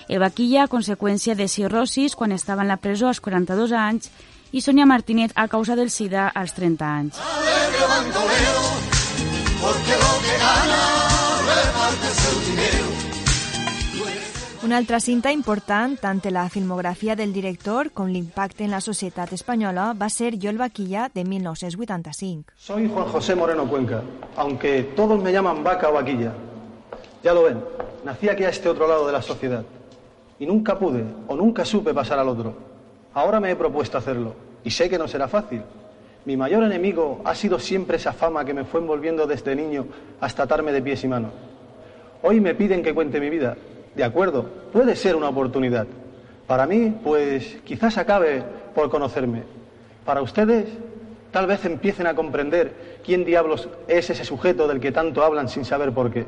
El 0.07 0.21
vaquilla 0.21 0.65
a 0.65 0.69
conseqüència 0.69 1.33
de 1.33 1.47
cirrosis 1.49 2.15
quan 2.15 2.31
estava 2.35 2.61
en 2.61 2.69
la 2.69 2.77
presó 2.77 3.09
als 3.09 3.21
42 3.21 3.73
anys 3.73 4.11
i 4.51 4.61
Sonia 4.61 4.85
Martínez 4.85 5.33
a 5.33 5.47
causa 5.47 5.75
del 5.75 5.89
sida 5.89 6.27
als 6.29 6.53
30 6.53 6.91
anys. 6.91 7.17
Alegre 7.17 7.87
bandolero, 7.89 8.67
porque 9.61 9.97
lo 10.03 10.13
que 10.21 10.37
gana 10.37 10.94
Una 14.65 14.77
altra 14.77 14.99
cinta 14.99 15.29
important, 15.31 15.91
tant 16.01 16.23
en 16.25 16.33
la 16.33 16.47
filmografia 16.49 17.13
del 17.15 17.33
director 17.33 17.91
com 17.93 18.07
l'impacte 18.09 18.63
en 18.65 18.71
la 18.73 18.79
societat 18.81 19.29
espanyola, 19.35 19.91
va 19.93 20.07
ser 20.09 20.39
Yo 20.41 20.49
el 20.49 20.57
vaquilla 20.57 21.11
de 21.13 21.23
1985. 21.23 22.51
Soy 22.55 22.89
Juan 22.89 23.05
José 23.05 23.35
Moreno 23.35 23.69
Cuenca, 23.69 24.01
aunque 24.35 24.81
todos 24.95 25.21
me 25.21 25.31
llaman 25.31 25.63
vaca 25.63 25.91
o 25.91 25.93
vaquilla. 25.93 26.33
Ya 27.23 27.35
lo 27.35 27.43
ven, 27.43 27.61
nací 28.03 28.27
aquí 28.27 28.43
a 28.43 28.49
este 28.49 28.67
otro 28.67 28.87
lado 28.87 29.05
de 29.05 29.13
la 29.13 29.21
sociedad 29.21 29.63
y 30.39 30.47
nunca 30.47 30.79
pude 30.79 31.03
o 31.27 31.35
nunca 31.35 31.63
supe 31.63 31.93
pasar 31.93 32.17
al 32.17 32.29
otro. 32.29 32.55
Ahora 33.13 33.39
me 33.39 33.51
he 33.51 33.55
propuesto 33.55 33.99
hacerlo 33.99 34.33
y 34.63 34.71
sé 34.71 34.89
que 34.89 34.97
no 34.97 35.07
será 35.07 35.27
fácil. 35.27 35.61
Mi 36.25 36.35
mayor 36.37 36.63
enemigo 36.63 37.21
ha 37.23 37.35
sido 37.35 37.59
siempre 37.59 37.97
esa 37.97 38.13
fama 38.13 38.43
que 38.43 38.55
me 38.55 38.65
fue 38.65 38.79
envolviendo 38.81 39.27
desde 39.27 39.55
niño 39.55 39.85
hasta 40.19 40.41
atarme 40.41 40.71
de 40.71 40.81
pies 40.81 41.03
y 41.03 41.07
manos. 41.07 41.33
Hoy 42.23 42.41
me 42.41 42.55
piden 42.55 42.81
que 42.81 42.95
cuente 42.95 43.19
mi 43.19 43.29
vida 43.29 43.55
de 43.95 44.03
acuerdo, 44.03 44.49
puede 44.71 44.95
ser 44.95 45.15
una 45.15 45.29
oportunidad. 45.29 45.87
Para 46.47 46.67
mí, 46.67 46.93
pues 47.03 47.57
quizás 47.63 47.97
acabe 47.97 48.43
por 48.73 48.89
conocerme. 48.89 49.43
Para 50.05 50.21
ustedes, 50.21 50.67
tal 51.31 51.47
vez 51.47 51.65
empiecen 51.65 52.07
a 52.07 52.13
comprender 52.13 52.99
quién 53.03 53.25
diablos 53.25 53.69
es 53.87 54.09
ese 54.09 54.25
sujeto 54.25 54.67
del 54.67 54.79
que 54.79 54.91
tanto 54.91 55.23
hablan 55.23 55.49
sin 55.49 55.65
saber 55.65 55.91
por 55.91 56.11
qué. 56.11 56.25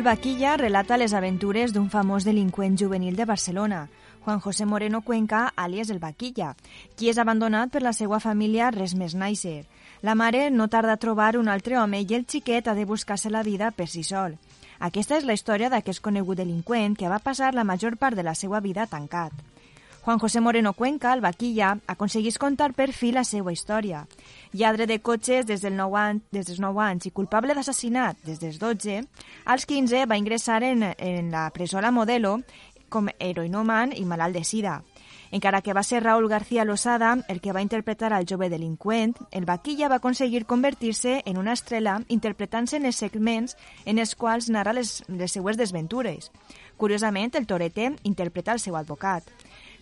El 0.00 0.06
Vaquilla 0.06 0.56
relata 0.56 0.96
les 0.96 1.12
aventures 1.12 1.74
d'un 1.76 1.90
famós 1.92 2.24
delinqüent 2.24 2.78
juvenil 2.80 3.18
de 3.18 3.26
Barcelona, 3.28 3.90
Juan 4.24 4.40
José 4.40 4.66
Moreno 4.66 5.00
Cuenca, 5.00 5.52
alias 5.56 5.90
el 5.90 5.98
Vaquilla, 5.98 6.54
qui 6.96 7.08
és 7.08 7.18
abandonat 7.18 7.72
per 7.72 7.80
la 7.82 7.94
seva 7.96 8.20
família 8.20 8.70
res 8.74 8.94
més 8.94 9.16
nàixer. 9.16 9.64
La 10.02 10.14
mare 10.14 10.50
no 10.50 10.68
tarda 10.68 10.94
a 10.96 11.00
trobar 11.00 11.36
un 11.40 11.48
altre 11.48 11.78
home 11.80 12.02
i 12.02 12.14
el 12.14 12.26
xiquet 12.28 12.68
ha 12.68 12.74
de 12.76 12.84
buscar-se 12.84 13.30
la 13.30 13.42
vida 13.42 13.70
per 13.70 13.88
si 13.88 14.04
sol. 14.04 14.36
Aquesta 14.80 15.16
és 15.16 15.24
la 15.28 15.36
història 15.36 15.68
d'aquest 15.72 16.04
conegut 16.04 16.40
delinqüent 16.40 16.96
que 16.96 17.08
va 17.08 17.20
passar 17.24 17.54
la 17.54 17.64
major 17.64 17.96
part 17.96 18.16
de 18.16 18.24
la 18.24 18.34
seva 18.34 18.60
vida 18.60 18.86
tancat. 18.86 19.32
Juan 20.02 20.18
José 20.18 20.40
Moreno 20.40 20.72
Cuenca, 20.72 21.12
el 21.12 21.20
vaquilla, 21.20 21.74
aconseguís 21.86 22.38
contar 22.40 22.72
per 22.72 22.88
fi 22.96 23.10
la 23.12 23.20
seva 23.24 23.52
història. 23.52 24.06
Lladre 24.56 24.86
de 24.88 24.96
cotxes 25.04 25.44
des, 25.44 25.60
del 25.60 25.76
9 25.76 25.98
any, 26.00 26.22
des 26.32 26.46
dels 26.48 26.60
9 26.60 26.80
anys 26.80 27.10
i 27.10 27.12
culpable 27.12 27.52
d'assassinat 27.54 28.16
des 28.24 28.40
dels 28.40 28.56
12, 28.58 29.02
als 29.44 29.68
15 29.68 30.06
va 30.08 30.16
ingressar 30.16 30.62
en, 30.64 30.86
en 30.96 31.30
la 31.30 31.50
presó 31.52 31.84
la 31.84 31.92
Modelo 31.92 32.38
com 32.90 33.08
heroinoman 33.18 33.94
i 33.96 34.04
malalt 34.04 34.36
de 34.36 34.44
sida. 34.44 34.82
Encara 35.30 35.62
que 35.62 35.72
va 35.72 35.84
ser 35.86 36.02
Raúl 36.02 36.28
García 36.28 36.64
Losada 36.64 37.24
el 37.28 37.40
que 37.40 37.52
va 37.52 37.62
interpretar 37.62 38.12
al 38.12 38.26
jove 38.28 38.50
delinqüent, 38.50 39.14
el 39.30 39.46
vaquilla 39.46 39.88
va 39.88 40.00
aconseguir 40.02 40.44
convertir-se 40.44 41.22
en 41.24 41.38
una 41.38 41.52
estrela 41.52 42.00
interpretant-se 42.08 42.76
en 42.76 42.86
els 42.90 42.98
segments 42.98 43.56
en 43.86 43.98
els 43.98 44.16
quals 44.16 44.50
narra 44.50 44.74
les, 44.74 45.04
les 45.06 45.30
seues 45.32 45.56
desventures. 45.56 46.32
Curiosament, 46.76 47.36
el 47.36 47.46
Torete 47.46 47.92
interpreta 48.02 48.52
el 48.52 48.60
seu 48.60 48.76
advocat. 48.76 49.22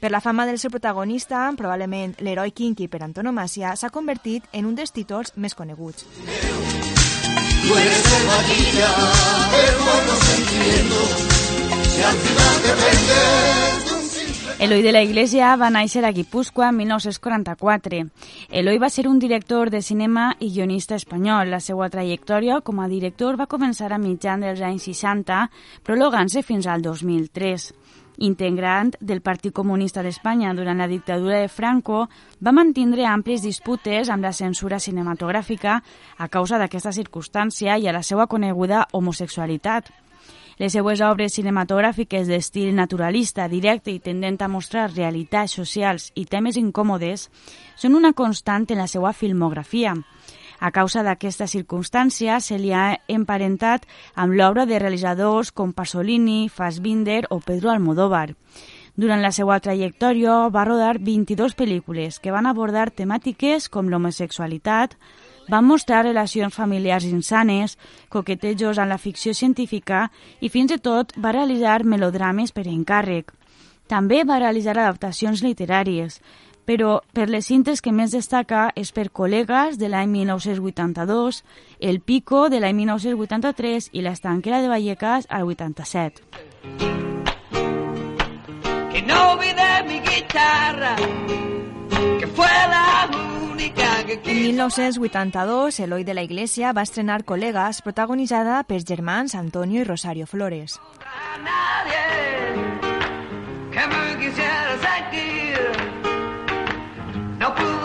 Per 0.01 0.13
la 0.13 0.21
fama 0.21 0.47
del 0.47 0.61
seu 0.63 0.71
protagonista, 0.71 1.49
probablement 1.57 2.15
l'heroi 2.23 2.53
Kinky 2.53 2.87
per 2.87 3.03
antonomàcia, 3.03 3.75
s'ha 3.75 3.91
convertit 3.91 4.45
en 4.53 4.69
un 4.69 4.77
dels 4.79 4.93
títols 4.95 5.33
més 5.35 5.57
coneguts. 5.59 6.07
Tú 7.65 7.75
eres 7.75 8.07
el 8.21 8.27
vaquilla, 8.31 8.89
el 9.65 11.38
Eloi 14.59 14.83
de 14.83 14.91
la 14.91 15.05
Iglesia 15.07 15.53
va 15.55 15.69
néixer 15.71 16.01
a 16.03 16.11
Guipúscoa 16.11 16.73
en 16.73 16.81
1944. 16.81 18.01
Eloi 18.51 18.81
va 18.83 18.91
ser 18.91 19.07
un 19.07 19.21
director 19.23 19.71
de 19.71 19.79
cinema 19.87 20.33
i 20.41 20.49
guionista 20.51 20.97
espanyol. 20.99 21.53
La 21.53 21.61
seva 21.63 21.87
trajectòria 21.89 22.59
com 22.67 22.81
a 22.83 22.89
director 22.91 23.39
va 23.39 23.47
començar 23.47 23.93
a 23.95 24.01
mitjan 24.03 24.43
dels 24.43 24.61
anys 24.67 24.89
60, 24.91 25.45
prolongant-se 25.87 26.43
fins 26.43 26.67
al 26.67 26.83
2003 26.83 27.71
integrant 28.19 28.97
del 29.01 29.23
Partit 29.23 29.55
Comunista 29.55 30.03
d'Espanya 30.03 30.51
durant 30.59 30.83
la 30.83 30.89
dictadura 30.91 31.39
de 31.39 31.49
Franco, 31.49 32.09
va 32.43 32.53
mantindre 32.53 33.07
àmplies 33.07 33.47
disputes 33.47 34.11
amb 34.11 34.27
la 34.27 34.35
censura 34.35 34.81
cinematogràfica 34.83 35.79
a 36.19 36.29
causa 36.29 36.59
d'aquesta 36.59 36.93
circumstància 36.93 37.79
i 37.79 37.87
a 37.87 37.95
la 37.95 38.03
seva 38.03 38.27
coneguda 38.27 38.89
homosexualitat. 38.93 39.93
Les 40.59 40.73
seues 40.75 40.99
obres 41.07 41.37
cinematogràfiques 41.39 42.27
d'estil 42.27 42.73
naturalista, 42.75 43.45
directe 43.47 43.93
i 43.93 44.01
tendent 44.03 44.41
a 44.43 44.49
mostrar 44.51 44.89
realitats 44.91 45.55
socials 45.55 46.09
i 46.19 46.25
temes 46.27 46.59
incòmodes 46.59 47.29
són 47.79 47.95
una 47.95 48.11
constant 48.11 48.67
en 48.75 48.83
la 48.83 48.89
seva 48.91 49.13
filmografia. 49.15 49.95
A 50.59 50.73
causa 50.75 51.05
d'aquesta 51.07 51.47
circumstància, 51.47 52.41
se 52.43 52.59
li 52.59 52.73
ha 52.75 52.99
emparentat 53.07 53.87
amb 54.19 54.35
l'obra 54.35 54.67
de 54.67 54.81
realitzadors 54.83 55.53
com 55.55 55.71
Pasolini, 55.71 56.49
Fassbinder 56.51 57.29
o 57.31 57.39
Pedro 57.39 57.71
Almodóvar. 57.71 58.35
Durant 58.99 59.21
la 59.23 59.31
seva 59.31 59.61
trajectòria 59.63 60.49
va 60.51 60.65
rodar 60.67 60.97
22 60.99 61.55
pel·lícules 61.55 62.17
que 62.19 62.33
van 62.35 62.49
abordar 62.51 62.89
temàtiques 62.91 63.69
com 63.71 63.87
l'homosexualitat, 63.87 64.97
van 65.49 65.65
mostrar 65.65 66.03
relacions 66.03 66.55
familiars 66.55 67.07
insanes, 67.07 67.77
coquetejos 68.11 68.79
amb 68.83 68.91
la 68.91 68.99
ficció 68.99 69.37
científica 69.39 70.09
i 70.41 70.51
fins 70.51 70.75
i 70.75 70.81
tot 70.83 71.15
va 71.15 71.33
realitzar 71.37 71.85
melodrames 71.87 72.51
per 72.51 72.67
encàrrec. 72.67 73.31
També 73.87 74.25
va 74.27 74.41
realitzar 74.43 74.75
adaptacions 74.75 75.45
literàries, 75.47 76.19
però 76.67 76.99
per 77.15 77.31
les 77.31 77.47
cintes 77.47 77.81
que 77.81 77.95
més 77.95 78.11
destaca 78.13 78.67
és 78.75 78.91
per 78.93 79.13
Col·legues 79.15 79.79
de 79.79 79.89
l'any 79.95 80.11
1982, 80.11 81.45
El 81.79 82.03
Pico 82.03 82.49
de 82.51 82.59
l'any 82.61 82.83
1983 82.83 83.93
i 83.95 84.03
L'Estanquera 84.03 84.61
de 84.61 84.75
Vallecas 84.75 85.31
al 85.31 85.47
87. 85.47 87.18
Que 88.99 89.07
no 89.07 89.31
olvide 89.31 89.85
mi 89.87 90.01
guitarra, 90.01 90.97
que 92.19 92.27
fue 92.27 92.47
la 92.47 93.09
en 94.25 94.43
1982, 94.43 95.79
Eloi 95.79 96.03
de 96.03 96.15
la 96.15 96.23
Iglesia 96.23 96.73
va 96.73 96.83
estrenar 96.83 97.23
Col·legues, 97.25 97.79
protagonitzada 97.87 98.65
per 98.67 98.81
germans 98.83 99.37
Antonio 99.37 99.83
i 99.83 99.85
Rosario 99.85 100.27
Flores. 100.27 100.81
Que 103.71 103.87
me 103.87 104.19
quisiera 104.19 104.75
seguir, 104.83 105.59
no 107.39 107.55
pude 107.55 107.78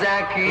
De 0.00 0.08
aquí. 0.08 0.50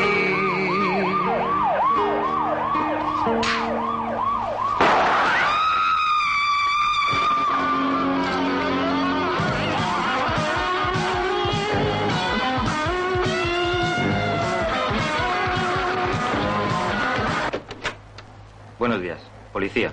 Buenos 18.78 19.02
días. 19.02 19.18
Policía. 19.52 19.92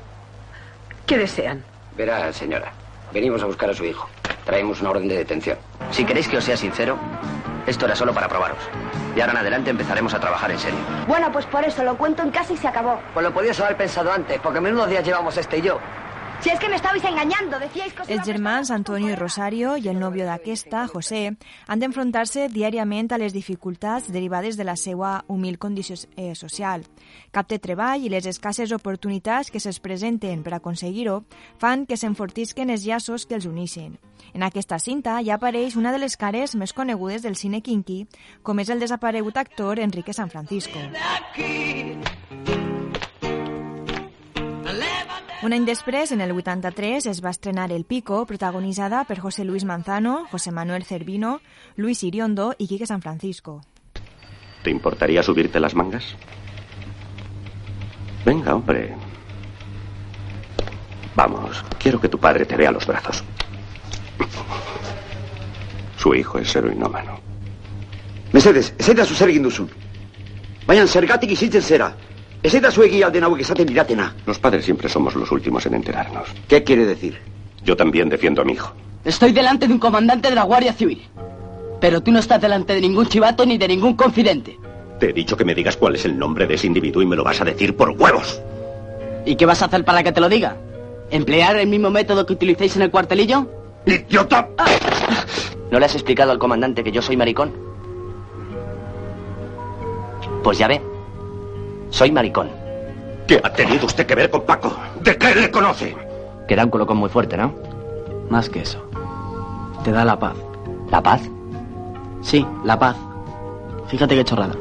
¿Qué 1.05 1.17
desean? 1.17 1.63
Verá, 1.97 2.31
señora. 2.31 2.71
Venimos 3.13 3.41
a 3.41 3.45
buscar 3.45 3.69
a 3.69 3.73
su 3.73 3.83
hijo. 3.83 4.07
Traemos 4.45 4.79
una 4.79 4.91
orden 4.91 5.09
de 5.09 5.17
detención. 5.17 5.57
Si 5.91 6.05
queréis 6.05 6.29
que 6.29 6.37
os 6.37 6.43
sea 6.43 6.55
sincero, 6.55 6.97
esto 7.67 7.85
era 7.85 7.95
solo 7.95 8.13
para 8.13 8.29
probaros. 8.29 8.59
Y 9.15 9.19
ahora 9.19 9.33
en 9.33 9.39
adelante 9.39 9.69
empezaremos 9.69 10.13
a 10.13 10.19
trabajar 10.19 10.51
en 10.51 10.59
serio. 10.59 10.79
Bueno, 11.07 11.31
pues 11.31 11.45
por 11.45 11.63
eso 11.65 11.83
lo 11.83 11.97
cuento 11.97 12.23
en 12.23 12.31
casa 12.31 12.53
y 12.53 12.57
se 12.57 12.67
acabó. 12.67 12.99
Pues 13.13 13.25
lo 13.25 13.33
podías 13.33 13.59
haber 13.59 13.75
pensado 13.75 14.11
antes, 14.11 14.39
porque 14.39 14.61
menudos 14.61 14.89
días 14.89 15.03
llevamos 15.03 15.35
este 15.37 15.57
y 15.57 15.61
yo. 15.61 15.79
Si 16.41 16.49
es 16.49 16.59
que 16.59 16.69
me 16.69 16.75
estabais 16.75 17.03
engañando, 17.03 17.59
decíais 17.59 17.93
que... 17.93 18.01
Els 18.11 18.25
germans 18.25 18.71
Antonio 18.71 19.11
i 19.11 19.15
Rosario 19.15 19.75
i 19.77 19.85
el 19.91 19.99
nòvio 20.01 20.25
d'aquesta, 20.25 20.87
José, 20.89 21.35
han 21.69 21.83
d'enfrontar-se 21.83 22.47
diàriament 22.49 23.11
a 23.13 23.19
les 23.21 23.35
dificultats 23.35 24.09
derivades 24.09 24.57
de 24.57 24.65
la 24.65 24.73
seva 24.73 25.19
humil 25.29 25.59
condició 25.61 25.99
eh, 26.17 26.33
social. 26.33 26.87
Cap 27.29 27.45
de 27.45 27.59
treball 27.61 28.01
i 28.01 28.09
les 28.09 28.25
escasses 28.25 28.73
oportunitats 28.73 29.53
que 29.53 29.61
se'ls 29.61 29.77
presenten 29.85 30.41
per 30.41 30.55
aconseguir-ho 30.57 31.19
fan 31.61 31.85
que 31.85 31.99
s'enfortisquen 31.99 32.73
els 32.73 32.89
llaços 32.89 33.27
que 33.29 33.37
els 33.37 33.45
uneixen. 33.45 33.99
En 34.33 34.41
aquesta 34.41 34.79
cinta 34.81 35.19
ja 35.21 35.37
apareix 35.37 35.77
una 35.77 35.93
de 35.93 36.01
les 36.01 36.17
cares 36.17 36.57
més 36.57 36.73
conegudes 36.73 37.21
del 37.21 37.37
cine 37.37 37.61
quinqui, 37.61 38.07
com 38.41 38.57
és 38.57 38.73
el 38.73 38.81
desaparegut 38.81 39.37
actor 39.37 39.77
Enrique 39.77 40.17
San 40.17 40.33
Francisco. 40.33 40.81
Un 45.41 45.55
any 45.55 45.63
després, 45.65 46.11
en 46.13 46.21
el 46.21 46.31
83, 46.37 47.07
es 47.09 47.19
va 47.25 47.31
estrenar 47.33 47.71
El 47.71 47.83
Pico, 47.83 48.19
protagonitzada 48.29 49.05
per 49.09 49.17
José 49.19 49.43
Luis 49.43 49.63
Manzano, 49.65 50.27
José 50.29 50.51
Manuel 50.51 50.83
Cervino, 50.85 51.41
Luis 51.75 52.03
Iriondo 52.03 52.53
y 52.59 52.67
Quique 52.67 52.85
San 52.85 53.01
Francisco. 53.01 53.61
¿Te 54.61 54.69
importaría 54.69 55.23
subirte 55.23 55.59
las 55.59 55.73
mangas? 55.73 56.15
Venga, 58.23 58.53
hombre. 58.53 58.95
Vamos, 61.15 61.65
quiero 61.79 61.99
que 61.99 62.07
tu 62.07 62.19
padre 62.19 62.45
te 62.45 62.55
vea 62.55 62.71
los 62.71 62.85
brazos. 62.85 63.23
Su 65.97 66.13
hijo 66.13 66.37
es 66.37 66.55
heroinómano. 66.55 67.19
Mesedes, 68.31 68.75
ez 68.77 68.93
da 68.95 69.05
zuzer 69.05 69.33
egin 69.33 69.43
duzun. 69.43 69.67
Baina 70.67 70.85
zergatik 70.85 71.33
izitzen 71.33 71.65
zera. 71.65 71.89
Ez 72.43 72.59
da 72.61 72.71
zuegi 72.71 73.03
alden 73.03 73.23
hauek 73.23 73.41
esaten 73.41 73.67
didatena. 73.67 74.15
Los 74.25 74.39
padres 74.39 74.65
siempre 74.65 74.89
somos 74.89 75.15
los 75.15 75.31
últimos 75.31 75.65
en 75.67 75.75
enterarnos. 75.75 76.27
¿Qué 76.47 76.63
quiere 76.63 76.85
decir? 76.85 77.19
Yo 77.63 77.75
también 77.77 78.09
defiendo 78.09 78.41
a 78.41 78.45
mi 78.45 78.53
hijo. 78.53 78.73
Estoy 79.05 79.31
delante 79.31 79.67
de 79.67 79.73
un 79.73 79.79
comandante 79.79 80.29
de 80.29 80.35
la 80.35 80.43
Guardia 80.43 80.73
Civil. 80.73 81.01
Pero 81.79 82.01
tú 82.01 82.11
no 82.11 82.19
estás 82.19 82.41
delante 82.41 82.73
de 82.73 82.81
ningún 82.81 83.05
chivato 83.07 83.45
ni 83.45 83.57
de 83.57 83.67
ningún 83.67 83.95
confidente. 83.95 84.57
Te 84.99 85.09
he 85.09 85.13
dicho 85.13 85.37
que 85.37 85.45
me 85.45 85.53
digas 85.53 85.77
cuál 85.77 85.95
es 85.95 86.05
el 86.05 86.17
nombre 86.17 86.47
de 86.47 86.55
ese 86.55 86.67
individuo 86.67 87.01
y 87.03 87.05
me 87.05 87.15
lo 87.15 87.23
vas 87.23 87.41
a 87.41 87.45
decir 87.45 87.75
por 87.75 87.91
huevos. 87.91 88.41
¿Y 89.25 89.35
qué 89.35 89.45
vas 89.45 89.61
a 89.61 89.65
hacer 89.65 89.85
para 89.85 90.01
que 90.03 90.11
te 90.11 90.21
lo 90.21 90.29
diga? 90.29 90.57
¿Emplear 91.11 91.57
el 91.57 91.67
mismo 91.67 91.91
método 91.91 92.25
que 92.25 92.33
utilicéis 92.33 92.75
en 92.75 92.83
el 92.83 92.91
cuartelillo? 92.91 93.47
¡Idiota! 93.85 94.47
¿No 95.71 95.79
le 95.79 95.85
has 95.85 95.93
explicado 95.93 96.31
al 96.31 96.39
comandante 96.39 96.83
que 96.83 96.91
yo 96.91 97.01
soy 97.01 97.17
maricón? 97.17 97.51
Pues 100.43 100.57
ya 100.57 100.67
ve. 100.67 100.81
Soy 101.91 102.11
maricón. 102.11 102.49
¿Qué 103.27 103.39
ha 103.43 103.53
tenido 103.53 103.85
usted 103.85 104.05
que 104.05 104.15
ver 104.15 104.31
con 104.31 104.41
Paco? 104.41 104.75
¿De 105.01 105.15
qué 105.17 105.35
le 105.35 105.51
conoce? 105.51 105.95
Que 106.47 106.55
da 106.55 106.63
un 106.65 106.71
colocón 106.71 106.97
muy 106.97 107.09
fuerte, 107.09 107.37
¿no? 107.37 107.53
Más 108.29 108.49
que 108.49 108.61
eso. 108.61 108.83
Te 109.83 109.91
da 109.91 110.03
la 110.03 110.17
paz. 110.17 110.35
¿La 110.89 111.03
paz? 111.03 111.21
Sí, 112.21 112.45
la 112.63 112.79
paz. 112.79 112.95
Fíjate 113.87 114.15
qué 114.15 114.23
chorrada. 114.23 114.55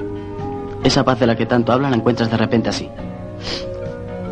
Esa 0.83 1.05
paz 1.05 1.21
de 1.21 1.27
la 1.27 1.37
que 1.37 1.47
tanto 1.47 1.73
hablan 1.73 1.93
la 1.93 1.97
encuentras 1.97 2.31
de 2.31 2.37
repente 2.37 2.69
así. 2.69 2.89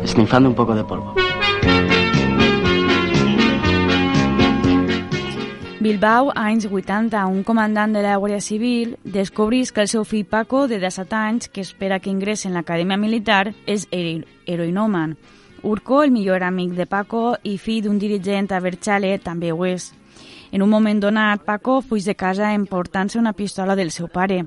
Esnifando 0.03 0.49
un 0.49 0.55
poco 0.55 0.75
de 0.75 0.83
polvo. 0.83 1.15
Bilbao, 5.81 6.33
anys 6.35 6.65
80, 6.65 7.25
un 7.31 7.43
comandant 7.47 7.93
de 7.95 8.01
la 8.03 8.17
Guàrdia 8.19 8.41
Civil 8.43 8.97
descobrís 9.07 9.69
que 9.71 9.79
el 9.79 9.87
seu 9.87 10.03
fill 10.03 10.25
Paco, 10.27 10.65
de 10.67 10.75
17 10.75 11.15
anys, 11.15 11.47
que 11.47 11.61
espera 11.63 12.01
que 12.03 12.11
ingressi 12.11 12.49
en 12.49 12.57
l'acadèmia 12.57 12.97
militar, 12.99 13.53
és 13.65 13.85
hero 13.87 14.25
heroinòman. 14.45 15.15
Urco, 15.63 16.01
el 16.03 16.11
millor 16.11 16.43
amic 16.43 16.73
de 16.75 16.83
Paco 16.85 17.37
i 17.47 17.55
fill 17.57 17.85
d'un 17.85 17.95
dirigent 17.95 18.51
a 18.51 18.59
Berchale, 18.59 19.13
també 19.23 19.53
ho 19.53 19.63
és. 19.63 19.93
En 20.51 20.61
un 20.61 20.69
moment 20.69 20.99
donat, 20.99 21.45
Paco 21.47 21.79
fuig 21.79 22.03
de 22.03 22.15
casa 22.15 22.51
emportant-se 22.51 23.17
una 23.17 23.31
pistola 23.31 23.77
del 23.79 23.91
seu 23.95 24.09
pare. 24.11 24.43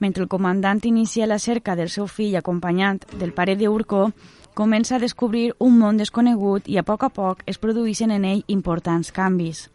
Mentre 0.00 0.24
el 0.24 0.28
comandant 0.28 0.84
inicia 0.84 1.26
la 1.26 1.38
cerca 1.38 1.76
del 1.76 1.88
seu 1.88 2.06
fill 2.06 2.36
acompanyant 2.36 3.06
del 3.16 3.32
pare 3.32 3.56
de 3.56 3.70
Urco, 3.72 4.10
comença 4.52 4.96
a 4.96 5.00
descobrir 5.00 5.54
un 5.58 5.78
món 5.78 5.96
desconegut 5.96 6.68
i 6.68 6.76
a 6.76 6.84
poc 6.84 7.04
a 7.04 7.08
poc 7.08 7.40
es 7.46 7.56
produeixen 7.56 8.10
en 8.10 8.26
ell 8.28 8.44
importants 8.48 9.10
canvis. 9.10 9.70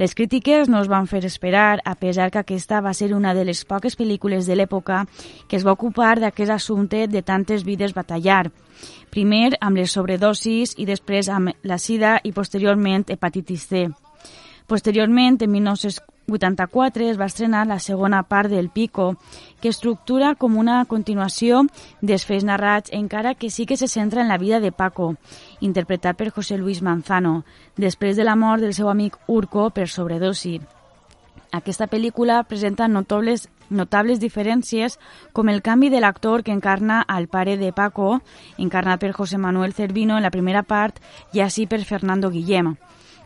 Les 0.00 0.14
crítiques 0.14 0.68
no 0.68 0.80
es 0.80 0.88
van 0.88 1.06
fer 1.06 1.24
esperar, 1.26 1.80
a 1.84 1.94
pesar 1.94 2.30
que 2.30 2.40
aquesta 2.40 2.80
va 2.80 2.94
ser 2.94 3.12
una 3.14 3.34
de 3.34 3.44
les 3.44 3.64
poques 3.64 3.98
pel·lícules 3.98 4.46
de 4.46 4.56
l'època 4.56 5.04
que 5.48 5.56
es 5.58 5.66
va 5.66 5.74
ocupar 5.76 6.18
d'aquest 6.20 6.54
assumpte 6.56 7.06
de 7.06 7.22
tantes 7.22 7.64
vides 7.64 7.92
batallar. 7.94 8.50
Primer 9.10 9.58
amb 9.60 9.76
les 9.76 9.92
sobredosis 9.92 10.76
i 10.78 10.86
després 10.88 11.28
amb 11.28 11.52
la 11.62 11.78
sida 11.78 12.18
i 12.24 12.32
posteriorment 12.32 13.04
hepatitis 13.10 13.66
C. 13.68 13.88
Posteriorment, 14.70 15.36
en 15.42 15.54
84 16.30 17.08
es 17.10 17.18
va 17.18 17.26
estrenar 17.26 17.66
la 17.66 17.78
segona 17.78 18.22
part 18.22 18.50
del 18.50 18.70
Pico, 18.70 19.16
que 19.60 19.68
estructura 19.68 20.34
com 20.38 20.56
una 20.56 20.84
continuació 20.86 21.64
dels 22.00 22.24
fets 22.26 22.46
narrats, 22.46 22.92
encara 22.94 23.34
que 23.34 23.50
sí 23.50 23.66
que 23.66 23.76
se 23.76 23.88
centra 23.88 24.22
en 24.22 24.28
la 24.28 24.38
vida 24.38 24.60
de 24.60 24.72
Paco, 24.72 25.16
interpretat 25.60 26.16
per 26.16 26.32
José 26.32 26.58
Luis 26.58 26.82
Manzano, 26.82 27.44
després 27.76 28.16
de 28.16 28.24
la 28.24 28.36
mort 28.36 28.62
del 28.62 28.74
seu 28.74 28.88
amic 28.88 29.16
Urco 29.28 29.70
per 29.70 29.88
sobredosi. 29.88 30.58
Aquesta 31.52 31.88
pel·lícula 31.90 32.44
presenta 32.46 32.86
notables, 32.88 33.48
notables 33.70 34.20
diferències 34.22 34.98
com 35.32 35.48
el 35.48 35.62
canvi 35.62 35.90
de 35.90 36.00
l'actor 36.00 36.44
que 36.46 36.52
encarna 36.54 37.00
al 37.02 37.26
pare 37.26 37.56
de 37.58 37.72
Paco, 37.72 38.20
encarnat 38.58 39.00
per 39.00 39.12
José 39.12 39.38
Manuel 39.38 39.74
Cervino 39.74 40.16
en 40.16 40.22
la 40.22 40.30
primera 40.30 40.62
part 40.62 41.00
i 41.34 41.42
així 41.42 41.66
per 41.66 41.82
Fernando 41.84 42.30
Guillem. 42.30 42.76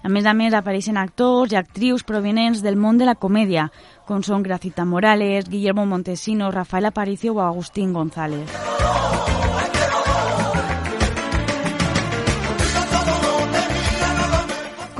A 0.04 0.10
més 0.12 0.26
a 0.28 0.34
més, 0.36 0.52
apareixen 0.52 0.98
actors 1.00 1.52
i 1.52 1.56
actrius 1.56 2.04
provenents 2.04 2.60
del 2.60 2.76
món 2.76 2.98
de 3.00 3.08
la 3.08 3.16
comèdia, 3.16 3.70
com 4.04 4.20
són 4.22 4.44
Gracita 4.44 4.84
Morales, 4.84 5.48
Guillermo 5.48 5.86
Montesino, 5.86 6.50
Rafael 6.52 6.92
Aparicio 6.92 7.32
o 7.32 7.40
Agustín 7.40 7.94
González. 7.94 8.52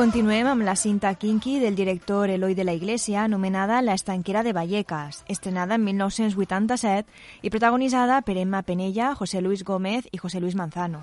Continuem 0.05 0.45
amb 0.45 0.61
la 0.61 0.75
cinta 0.77 1.14
Kinky 1.17 1.55
del 1.62 1.77
director 1.77 2.29
Eloi 2.29 2.53
de 2.53 2.64
la 2.64 2.75
Iglesia, 2.75 3.23
anomenada 3.23 3.81
La 3.81 3.95
estanquera 3.95 4.43
de 4.43 4.53
Vallecas, 4.53 5.25
estrenada 5.29 5.77
en 5.77 5.85
1987 5.85 7.09
i 7.40 7.49
protagonitzada 7.49 8.21
per 8.21 8.37
Emma 8.37 8.61
Penella, 8.61 9.14
José 9.14 9.40
Luis 9.40 9.64
Gómez 9.64 10.05
i 10.12 10.19
José 10.19 10.40
Luis 10.40 10.57
Manzano. 10.57 11.01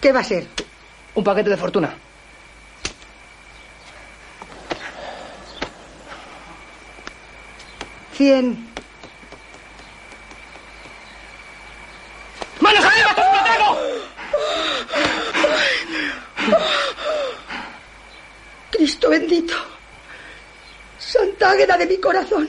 ¿Qué 0.00 0.10
va 0.10 0.18
a 0.18 0.24
ser? 0.24 0.48
Un 1.14 1.22
paquete 1.22 1.50
de 1.50 1.56
fortuna. 1.56 1.94
Cien. 8.16 8.68
¡Manos 12.60 12.84
arriba, 12.84 13.10
atraco! 13.10 13.78
Cristo 18.70 19.10
bendito. 19.10 19.54
Santa 20.98 21.50
Águeda 21.50 21.76
de 21.76 21.86
mi 21.86 21.98
corazón. 21.98 22.48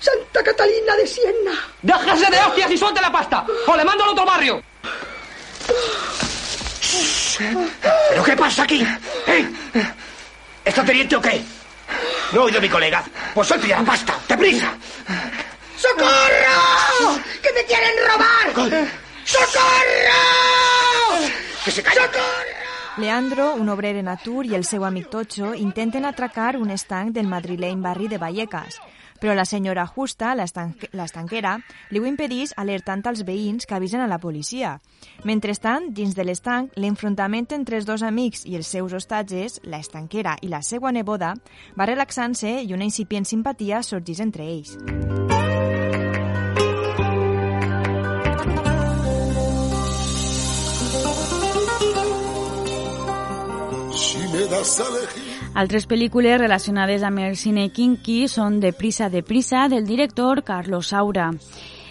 Santa 0.00 0.42
Catalina 0.42 0.96
de 0.96 1.06
Siena. 1.06 1.52
¡Déjese 1.82 2.30
de 2.30 2.38
hostias 2.38 2.70
y 2.72 2.78
suelte 2.78 3.00
la 3.00 3.12
pasta! 3.12 3.44
¡O 3.66 3.76
le 3.76 3.84
mando 3.84 4.04
al 4.04 4.10
otro 4.10 4.24
barrio! 4.24 4.62
¿Pero 8.10 8.24
qué 8.24 8.36
pasa 8.36 8.64
aquí? 8.64 8.86
¿Eh? 9.26 9.46
¿Está 10.64 10.84
teniente 10.84 11.16
o 11.16 11.20
qué? 11.20 11.42
No 12.32 12.40
he 12.40 12.44
oído 12.44 12.58
a 12.58 12.62
mi 12.62 12.68
colega. 12.68 13.04
Pues 13.34 13.48
ya 13.48 13.78
la 13.78 13.84
pasta. 13.84 14.14
¡Deprisa! 14.28 14.76
¡Socorro! 15.76 17.18
¡Que 17.42 17.52
me 17.52 17.64
quieren 17.64 17.92
robar! 18.06 18.52
¡Socorro! 19.24 20.22
¡Que 21.64 21.70
se 21.70 21.82
calle! 21.82 22.00
Leandro, 22.98 23.54
un 23.54 23.70
obrer 23.70 23.96
en 23.96 24.08
atur, 24.08 24.44
i 24.44 24.52
el 24.54 24.66
seu 24.68 24.84
amic 24.84 25.08
Tocho 25.08 25.54
intenten 25.56 26.04
atracar 26.04 26.58
un 26.60 26.68
estanc 26.70 27.14
del 27.16 27.26
madrileny 27.26 27.80
barri 27.80 28.04
de 28.06 28.18
Vallecas, 28.20 28.82
però 29.22 29.36
la 29.38 29.44
senyora 29.46 29.86
Justa, 29.86 30.34
l'estanque- 30.34 30.88
l'estanquera, 30.98 31.60
li 31.90 32.00
ho 32.00 32.06
impedís 32.10 32.52
alertant 32.56 33.06
als 33.06 33.22
veïns 33.22 33.66
que 33.70 33.76
avisen 33.76 34.00
a 34.02 34.08
la 34.10 34.18
policia. 34.18 34.80
Mentrestant, 35.22 35.92
dins 35.94 36.16
de 36.18 36.24
l'estanc, 36.26 36.72
l'enfrontament 36.74 37.46
entre 37.54 37.76
els 37.78 37.86
dos 37.86 38.02
amics 38.02 38.42
i 38.50 38.56
els 38.58 38.66
seus 38.66 38.92
hostatges, 38.92 39.60
la 39.62 39.78
estanquera 39.78 40.34
i 40.42 40.48
la 40.50 40.60
seva 40.66 40.90
neboda, 40.90 41.36
va 41.78 41.86
relaxant-se 41.86 42.62
i 42.66 42.74
una 42.74 42.84
incipient 42.84 43.24
simpatia 43.24 43.82
sorgís 43.86 44.18
entre 44.18 44.42
ells. 44.42 44.76
Si 53.94 54.18
me 54.32 54.46
das 54.50 54.80
a 54.80 54.86
elegir. 54.88 55.31
Altres 55.54 55.84
pel·lícules 55.84 56.38
relacionades 56.40 57.02
amb 57.04 57.20
el 57.20 57.34
cine 57.36 57.66
kinky 57.76 58.24
són 58.28 58.56
De 58.60 58.70
prisa, 58.72 59.10
de 59.12 59.20
prisa, 59.22 59.66
del 59.68 59.84
director 59.84 60.40
Carlos 60.46 60.88
Saura. 60.88 61.28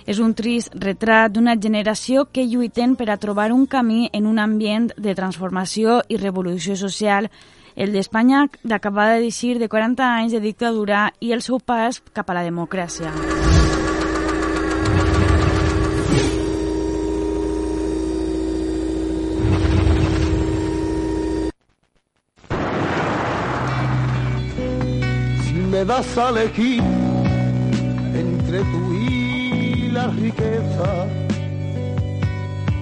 És 0.09 0.17
un 0.17 0.33
trist 0.33 0.73
retrat 0.73 1.29
d'una 1.35 1.53
generació 1.61 2.25
que 2.33 2.47
lluiten 2.49 2.95
per 2.97 3.11
a 3.11 3.19
trobar 3.21 3.51
un 3.53 3.67
camí 3.69 4.09
en 4.13 4.25
un 4.25 4.41
ambient 4.41 4.89
de 4.97 5.13
transformació 5.13 6.01
i 6.09 6.17
revolució 6.17 6.75
social, 6.75 7.29
el 7.75 7.93
d'Espanya 7.93 8.47
d'acabada 8.63 9.21
d'eixir 9.21 9.59
de 9.61 9.69
40 9.69 10.09
anys 10.09 10.33
de 10.33 10.41
dictadura 10.41 11.11
i 11.19 11.31
el 11.31 11.45
seu 11.45 11.61
pas 11.61 12.01
cap 12.17 12.33
a 12.33 12.41
la 12.41 12.47
democràcia. 12.49 13.13
Me 25.71 25.85
das 25.85 26.17
a 26.17 26.29
elegir 26.29 26.83
entre 28.13 28.59
tú 28.59 28.93
y 28.93 29.89
la 29.89 30.07
riqueza, 30.07 31.07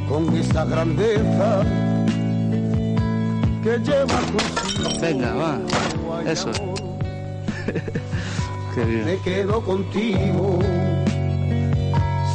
con 0.09 0.35
esa 0.35 0.65
grandeza 0.65 1.61
que 3.63 3.77
lleva 3.77 4.19
consigo. 4.33 4.89
Venga, 5.01 5.33
va. 5.35 5.59
Eso. 6.25 6.49
Qué 8.73 8.85
bien. 8.85 9.05
Me 9.05 9.17
quedo 9.17 9.61
contigo. 9.61 10.57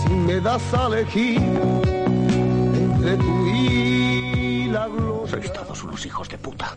Si 0.02 0.10
me 0.10 0.40
das 0.40 0.62
a 0.72 0.86
elegir 0.86 1.42
entre 2.74 3.16
tú 3.16 3.46
y 3.48 4.68
la 4.70 4.86
gloria. 4.86 5.30
Sois 5.30 5.52
todos 5.52 5.82
unos 5.82 6.06
hijos 6.06 6.28
de 6.28 6.38
puta. 6.38 6.76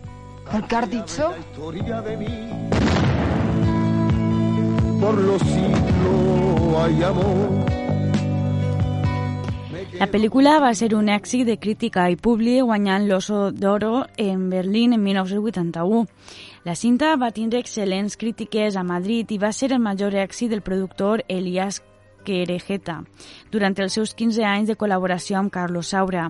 ¿Qué 0.68 0.76
has 0.76 0.90
dicho? 0.90 1.32
historia 1.38 2.00
de 2.00 2.16
mí. 2.16 2.67
Por 5.00 5.16
los 5.22 5.40
siglos 5.42 6.76
hay 6.76 7.02
amor. 7.02 7.66
La 9.98 10.06
pel·lícula 10.06 10.58
va 10.62 10.72
ser 10.78 10.92
un 10.94 11.08
èxit 11.10 11.46
de 11.46 11.56
crítica 11.58 12.04
i 12.10 12.16
públic 12.18 12.62
guanyant 12.62 13.08
l'Oso 13.08 13.48
d'Oro 13.50 14.04
en 14.16 14.48
Berlín 14.50 14.92
en 14.92 15.02
1981. 15.02 16.04
La 16.64 16.74
cinta 16.74 17.14
va 17.16 17.32
tindre 17.34 17.58
excel·lents 17.62 18.18
crítiques 18.18 18.76
a 18.76 18.84
Madrid 18.86 19.30
i 19.30 19.38
va 19.38 19.50
ser 19.52 19.72
el 19.72 19.82
major 19.82 20.14
èxit 20.14 20.50
del 20.50 20.62
productor 20.62 21.24
Elias 21.26 21.80
Querejeta 22.26 23.00
durant 23.50 23.74
els 23.78 23.94
seus 23.96 24.14
15 24.14 24.44
anys 24.44 24.68
de 24.68 24.76
col·laboració 24.76 25.38
amb 25.38 25.50
Carlos 25.54 25.94
Saura. 25.94 26.28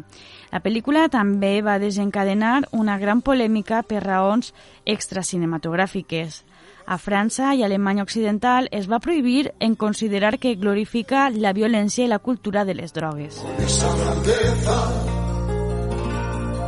La 0.53 0.61
pel·lícula 0.65 1.09
també 1.13 1.59
va 1.61 1.81
desencadenar 1.83 2.69
una 2.73 2.99
gran 2.99 3.21
polèmica 3.21 3.83
per 3.83 4.05
raons 4.05 4.55
extracinematogràfiques. 4.85 6.45
A 6.89 6.97
França 6.97 7.55
i 7.55 7.63
Alemanya 7.63 8.03
Occidental 8.03 8.71
es 8.73 8.87
va 8.89 8.99
prohibir 8.99 9.53
en 9.61 9.75
considerar 9.77 10.39
que 10.39 10.55
glorifica 10.57 11.29
la 11.29 11.53
violència 11.53 12.07
i 12.07 12.09
la 12.09 12.19
cultura 12.19 12.65
de 12.65 12.73
les 12.79 12.95
drogues. 12.97 13.43
Esa 13.61 13.91
grandeza 13.99 14.79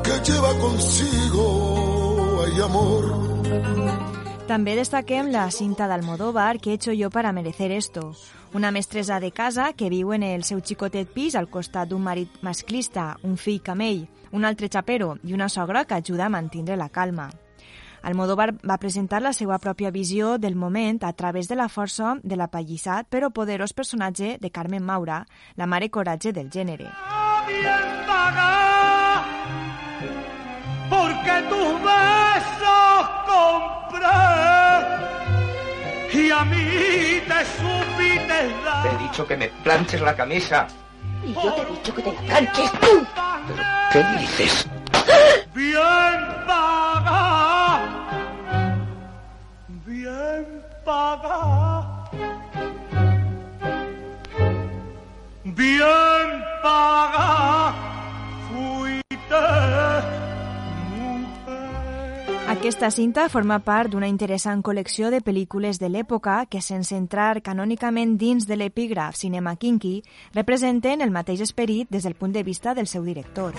que 0.04 0.20
lleva 0.28 0.52
consigo 0.60 2.44
hay 2.44 2.60
amor. 2.68 3.08
També 4.44 4.76
destaquem 4.76 5.32
la 5.32 5.48
cinta 5.50 5.88
d'Almodóvar 5.88 6.60
que 6.60 6.72
he 6.72 6.74
hecho 6.74 6.92
yo 6.92 7.08
para 7.08 7.32
merecer 7.32 7.72
esto. 7.72 8.12
Una 8.52 8.70
mestressa 8.70 9.20
de 9.20 9.32
casa 9.32 9.72
que 9.72 9.88
viu 9.88 10.12
en 10.12 10.22
el 10.22 10.44
seu 10.44 10.60
xicotet 10.60 11.08
pis 11.16 11.34
al 11.34 11.48
costat 11.48 11.88
d'un 11.88 12.04
marit 12.04 12.42
masclista, 12.42 13.16
un 13.22 13.38
fill 13.38 13.62
camell, 13.64 14.04
un 14.32 14.44
altre 14.44 14.68
xapero 14.68 15.16
i 15.24 15.32
una 15.32 15.48
sogra 15.48 15.86
que 15.86 15.94
ajuda 15.94 16.26
a 16.26 16.34
mantenir 16.34 16.76
la 16.76 16.90
calma. 16.90 17.30
Almodóvar 18.02 18.54
va 18.64 18.78
presentar 18.78 19.20
la 19.22 19.32
seva 19.32 19.58
pròpia 19.58 19.90
visió 19.90 20.38
del 20.38 20.56
moment 20.56 21.02
a 21.04 21.12
través 21.12 21.48
de 21.48 21.56
la 21.56 21.68
força 21.68 22.16
de 22.22 22.36
l'apallissat 22.36 23.08
però 23.10 23.30
poderós 23.30 23.72
personatge 23.72 24.38
de 24.40 24.50
Carmen 24.50 24.84
Maura, 24.84 25.26
la 25.56 25.66
mare 25.66 25.90
coratge 25.90 26.32
del 26.32 26.50
gènere. 26.50 26.88
porque 30.90 31.32
tus 31.48 31.72
besos 31.82 33.08
compré 33.30 34.20
y 36.12 36.30
a 36.30 36.44
mí 36.44 37.20
te 37.28 37.40
supiste 37.56 38.38
dar. 38.64 38.82
Te 38.82 38.88
he 38.88 38.98
dicho 38.98 39.26
que 39.26 39.36
me 39.36 39.48
planches 39.62 40.00
la 40.00 40.14
camisa. 40.14 40.66
Y 41.24 41.32
yo 41.32 41.52
te 41.54 41.62
he 41.62 41.66
dicho 41.66 41.94
que 41.94 42.02
te 42.02 42.12
la 42.12 42.20
planches 42.20 42.72
tú. 42.72 43.06
¿Qué 43.92 44.04
dices? 44.18 44.68
Bien 45.54 46.20
paga, 46.46 46.79
bien 50.90 51.20
paga. 51.20 51.86
Bien 55.44 56.42
paga 56.62 57.74
fuiste. 58.48 59.36
Aquesta 62.50 62.90
cinta 62.90 63.28
forma 63.28 63.60
part 63.60 63.90
d'una 63.92 64.08
interessant 64.08 64.62
col·lecció 64.62 65.10
de 65.10 65.20
pel·lícules 65.22 65.78
de 65.78 65.88
l'època 65.88 66.46
que, 66.50 66.60
sense 66.60 66.96
entrar 66.96 67.42
canònicament 67.42 68.16
dins 68.18 68.46
de 68.46 68.58
l'epígraf 68.58 69.16
cinema 69.16 69.54
kinky, 69.56 70.00
representen 70.34 71.00
el 71.00 71.14
mateix 71.14 71.40
esperit 71.40 71.90
des 71.90 72.02
del 72.02 72.18
punt 72.18 72.34
de 72.34 72.42
vista 72.42 72.74
del 72.74 72.90
seu 72.90 73.04
director. 73.04 73.54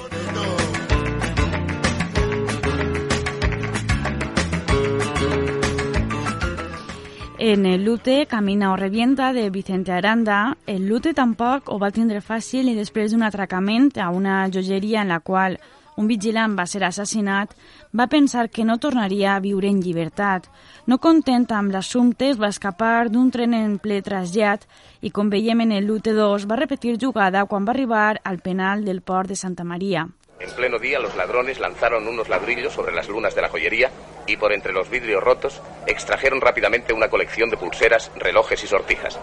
En 7.43 7.65
el 7.65 7.84
Lute, 7.84 8.27
Camina 8.27 8.71
o 8.71 8.75
revienta, 8.75 9.34
de 9.34 9.49
Vicente 9.49 9.91
Aranda, 9.91 10.58
el 10.67 10.86
Lute 10.88 11.15
tampoc 11.15 11.71
ho 11.73 11.80
va 11.82 11.89
tindre 11.89 12.21
fàcil 12.21 12.69
i 12.69 12.75
després 12.77 13.15
d'un 13.15 13.25
atracament 13.25 13.88
a 13.97 14.12
una 14.13 14.43
joieria 14.54 15.01
en 15.01 15.10
la 15.10 15.17
qual 15.25 15.58
un 15.97 16.06
vigilant 16.06 16.54
va 16.54 16.67
ser 16.69 16.84
assassinat, 16.86 17.58
va 17.97 18.06
pensar 18.13 18.51
que 18.54 18.62
no 18.62 18.77
tornaria 18.77 19.34
a 19.34 19.41
viure 19.41 19.73
en 19.73 19.82
llibertat. 19.82 20.45
No 20.86 20.99
content 21.01 21.49
amb 21.49 21.73
l'assumpte, 21.73 22.30
es 22.30 22.38
va 22.38 22.54
escapar 22.54 23.10
d'un 23.10 23.34
tren 23.34 23.58
en 23.58 23.80
ple 23.82 24.04
trasllat 24.06 24.69
i, 25.01 25.10
com 25.10 25.34
veiem 25.34 25.65
en 25.65 25.73
el 25.82 25.89
Lute 25.89 26.13
2, 26.13 26.45
va 26.45 26.62
repetir 26.62 26.99
jugada 27.01 27.47
quan 27.49 27.65
va 27.65 27.73
arribar 27.73 28.19
al 28.23 28.38
penal 28.38 28.86
del 28.86 29.01
port 29.01 29.34
de 29.34 29.36
Santa 29.36 29.65
Maria. 29.65 30.06
En 30.41 30.49
pleno 30.56 30.80
día, 30.80 30.97
los 30.97 31.15
ladrones 31.15 31.60
lanzaron 31.60 32.08
unos 32.08 32.27
ladrillos 32.27 32.73
sobre 32.73 32.91
las 32.91 33.08
lunas 33.08 33.36
de 33.36 33.43
la 33.43 33.49
joyería 33.49 33.91
y 34.25 34.38
por 34.38 34.51
entre 34.51 34.73
los 34.73 34.89
vidrios 34.89 35.23
rotos 35.23 35.62
extrajeron 35.86 36.41
rápidamente 36.41 36.93
una 36.93 37.10
colección 37.10 37.51
de 37.51 37.58
pulseras, 37.58 38.12
relojes 38.15 38.63
y 38.63 38.67
sortijas. 38.67 39.19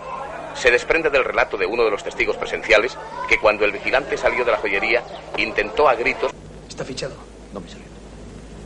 Se 0.55 0.71
desprende 0.71 1.11
del 1.11 1.25
relato 1.25 1.57
de 1.57 1.67
uno 1.67 1.85
de 1.85 1.91
los 1.91 2.05
testigos 2.05 2.37
presenciales 2.37 2.97
que 3.29 3.39
cuando 3.39 3.65
el 3.65 3.73
vigilante 3.73 4.17
salió 4.17 4.45
de 4.45 4.53
la 4.53 4.59
joyería 4.59 5.03
intentó 5.37 5.89
a 5.89 5.97
gritos... 5.97 6.33
¿Está 6.69 6.85
fichado? 6.85 7.15
No 7.53 7.59
me 7.59 7.69
salió. 7.69 7.87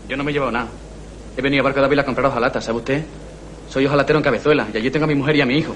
Yo 0.06 0.16
no 0.18 0.22
me 0.22 0.30
he 0.30 0.34
llevado 0.34 0.52
nada. 0.52 0.68
He 1.34 1.40
venido 1.40 1.62
a 1.62 1.64
Barco 1.64 1.80
de 1.80 1.86
Ávila 1.86 2.02
a 2.02 2.04
comprar 2.04 2.26
hojalatas, 2.26 2.66
¿sabe 2.66 2.78
usted? 2.78 3.02
Soy 3.70 3.86
hojalatero 3.86 4.18
en 4.18 4.24
Cabezuela 4.24 4.66
y 4.74 4.76
allí 4.76 4.90
tengo 4.90 5.04
a 5.04 5.08
mi 5.08 5.14
mujer 5.14 5.36
y 5.36 5.40
a 5.40 5.46
mi 5.46 5.56
hijo. 5.56 5.72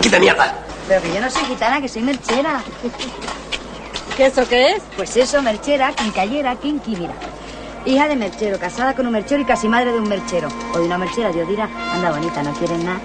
¡Qué 0.00 0.08
de 0.08 0.18
mierda! 0.18 0.64
Pero 0.88 1.02
que 1.02 1.12
yo 1.12 1.20
no 1.20 1.30
soy 1.30 1.44
gitana, 1.44 1.78
que 1.78 1.88
soy 1.88 2.00
merchera. 2.00 2.62
¿Qué 4.16 4.26
eso 4.26 4.48
qué 4.48 4.72
es? 4.72 4.82
Pues 4.96 5.14
eso, 5.18 5.42
merchera, 5.42 5.92
quincallera, 5.92 6.56
quinqui, 6.56 6.96
mira. 6.96 7.12
Hija 7.84 8.08
de 8.08 8.16
merchero, 8.16 8.58
casada 8.58 8.94
con 8.94 9.06
un 9.06 9.12
merchero 9.12 9.42
y 9.42 9.44
casi 9.44 9.68
madre 9.68 9.92
de 9.92 10.00
un 10.00 10.08
merchero. 10.08 10.48
O 10.72 10.78
de 10.78 10.86
una 10.86 10.96
merchera, 10.96 11.30
Dios 11.30 11.46
dirá, 11.46 11.68
anda 11.92 12.10
bonita, 12.12 12.42
no 12.42 12.52
quieren 12.54 12.82
nada. 12.82 12.98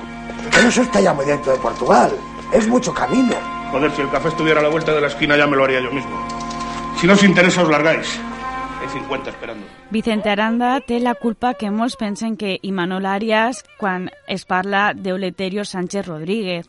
Pero 0.52 0.69
eso 0.69 0.82
está 0.82 1.02
ya 1.02 1.13
muy 1.13 1.26
dentro 1.26 1.52
de 1.52 1.58
Portugal. 1.58 2.13
Es 2.54 2.65
mucho 2.67 2.93
camino. 2.93 3.36
Joder, 3.71 3.91
si 3.93 4.02
el 4.02 4.10
café 4.10 4.30
estuviera 4.30 4.62
a 4.62 4.63
la 4.63 4.69
vuelta 4.69 4.93
de 4.93 5.02
la 5.02 5.08
esquina 5.08 5.36
ya 5.36 5.47
me 5.47 5.58
lo 5.58 5.65
haría 5.65 5.82
yo 5.82 5.91
mismo. 5.91 6.12
Si 7.00 7.08
no 7.08 7.13
os 7.13 7.24
interesa, 7.24 7.62
os 7.62 7.69
largáis. 7.69 8.08
Hay 8.93 8.99
50 8.99 9.30
esperando. 9.30 9.65
Vicente 9.89 10.30
Aranda 10.30 10.80
té 10.82 10.99
la 10.99 11.13
culpa 11.15 11.54
que 11.54 11.69
molts 11.71 11.95
pensen 11.95 12.36
que 12.36 12.58
Imanol 12.62 13.06
Arias 13.06 13.63
quan 13.80 14.10
es 14.27 14.43
parla 14.45 14.93
d'Euleterio 14.93 15.63
Sánchez 15.65 16.08
Rodríguez. 16.08 16.67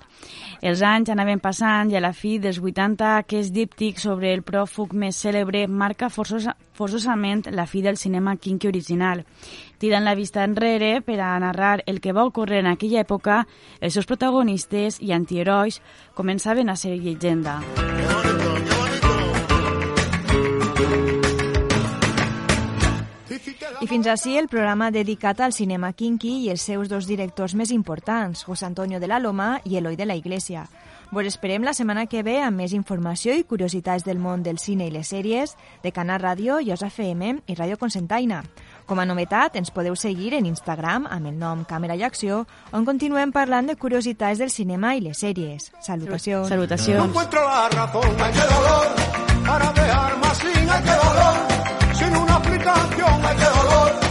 Els 0.62 0.82
anys 0.82 1.10
anaven 1.10 1.40
passant 1.42 1.90
i 1.90 1.96
a 1.98 2.02
la 2.02 2.12
fi 2.14 2.36
dels 2.38 2.60
80 2.62 3.16
aquest 3.18 3.52
díptic 3.54 3.98
sobre 3.98 4.32
el 4.34 4.44
pròfug 4.46 4.94
més 4.94 5.18
cèlebre 5.18 5.66
marca 5.66 6.10
forçosa, 6.10 6.54
forçosament 6.74 7.48
la 7.50 7.66
fi 7.66 7.82
del 7.82 7.98
cinema 7.98 8.36
kinky 8.36 8.70
original. 8.70 9.24
Tirant 9.78 10.06
la 10.06 10.14
vista 10.14 10.44
enrere 10.44 11.00
per 11.02 11.18
a 11.20 11.38
narrar 11.42 11.82
el 11.86 12.00
que 12.00 12.12
va 12.12 12.26
ocórrer 12.26 12.62
en 12.62 12.70
aquella 12.70 13.02
època, 13.02 13.46
els 13.80 13.94
seus 13.94 14.06
protagonistes 14.06 15.00
i 15.02 15.10
antiherois 15.10 15.82
començaven 16.14 16.70
a 16.70 16.76
ser 16.76 16.98
llegenda. 16.98 17.58
I 23.82 23.88
fins 23.90 24.06
així 24.06 24.36
el 24.38 24.46
programa 24.46 24.92
dedicat 24.94 25.40
al 25.42 25.50
cinema 25.50 25.88
kinky 25.90 26.44
i 26.44 26.50
els 26.52 26.62
seus 26.62 26.86
dos 26.86 27.08
directors 27.10 27.56
més 27.58 27.72
importants, 27.74 28.44
José 28.46 28.68
Antonio 28.68 29.00
de 29.02 29.08
la 29.10 29.18
Loma 29.18 29.56
i 29.66 29.74
Eloi 29.74 29.96
de 29.98 30.06
la 30.06 30.14
Iglesia. 30.14 30.68
Vos 31.10 31.26
esperem 31.26 31.64
la 31.66 31.74
setmana 31.74 32.04
que 32.06 32.22
ve 32.22 32.36
amb 32.40 32.62
més 32.62 32.76
informació 32.78 33.34
i 33.34 33.42
curiositats 33.42 34.04
del 34.06 34.20
món 34.22 34.44
del 34.46 34.60
cine 34.62 34.86
i 34.86 34.92
les 34.94 35.10
sèries 35.10 35.56
de 35.82 35.90
Canal 35.90 36.22
Ràdio, 36.22 36.60
Ios 36.62 36.84
FM 36.86 37.42
i 37.50 37.56
Ràdio 37.58 37.76
Consentaina. 37.80 38.44
Com 38.86 39.02
a 39.02 39.06
novetat, 39.08 39.58
ens 39.58 39.74
podeu 39.74 39.98
seguir 39.98 40.30
en 40.38 40.46
Instagram 40.46 41.08
amb 41.10 41.32
el 41.32 41.34
nom 41.40 41.64
Càmera 41.66 41.98
i 41.98 42.06
Acció, 42.06 42.44
on 42.70 42.86
continuem 42.86 43.34
parlant 43.34 43.66
de 43.66 43.74
curiositats 43.74 44.38
del 44.38 44.54
cinema 44.54 44.94
i 44.94 45.02
les 45.08 45.18
sèries. 45.26 45.72
Salutacions. 45.82 46.46
Salutacions. 46.54 47.02
No 47.02 47.10
encuentro 47.10 47.42
la 47.42 47.68
razón, 47.74 48.14
ay 48.22 48.32
qué 48.32 48.46
dolor, 48.54 48.86
para 49.44 49.72
dejar 49.72 50.18
más 50.22 50.38
sin 50.38 50.70
ay 50.70 50.82
qué 50.86 50.96
dolor, 51.02 51.51
aplicación, 52.42 53.24
ay 53.24 53.36
qué 53.36 53.44
dolor. 53.44 54.01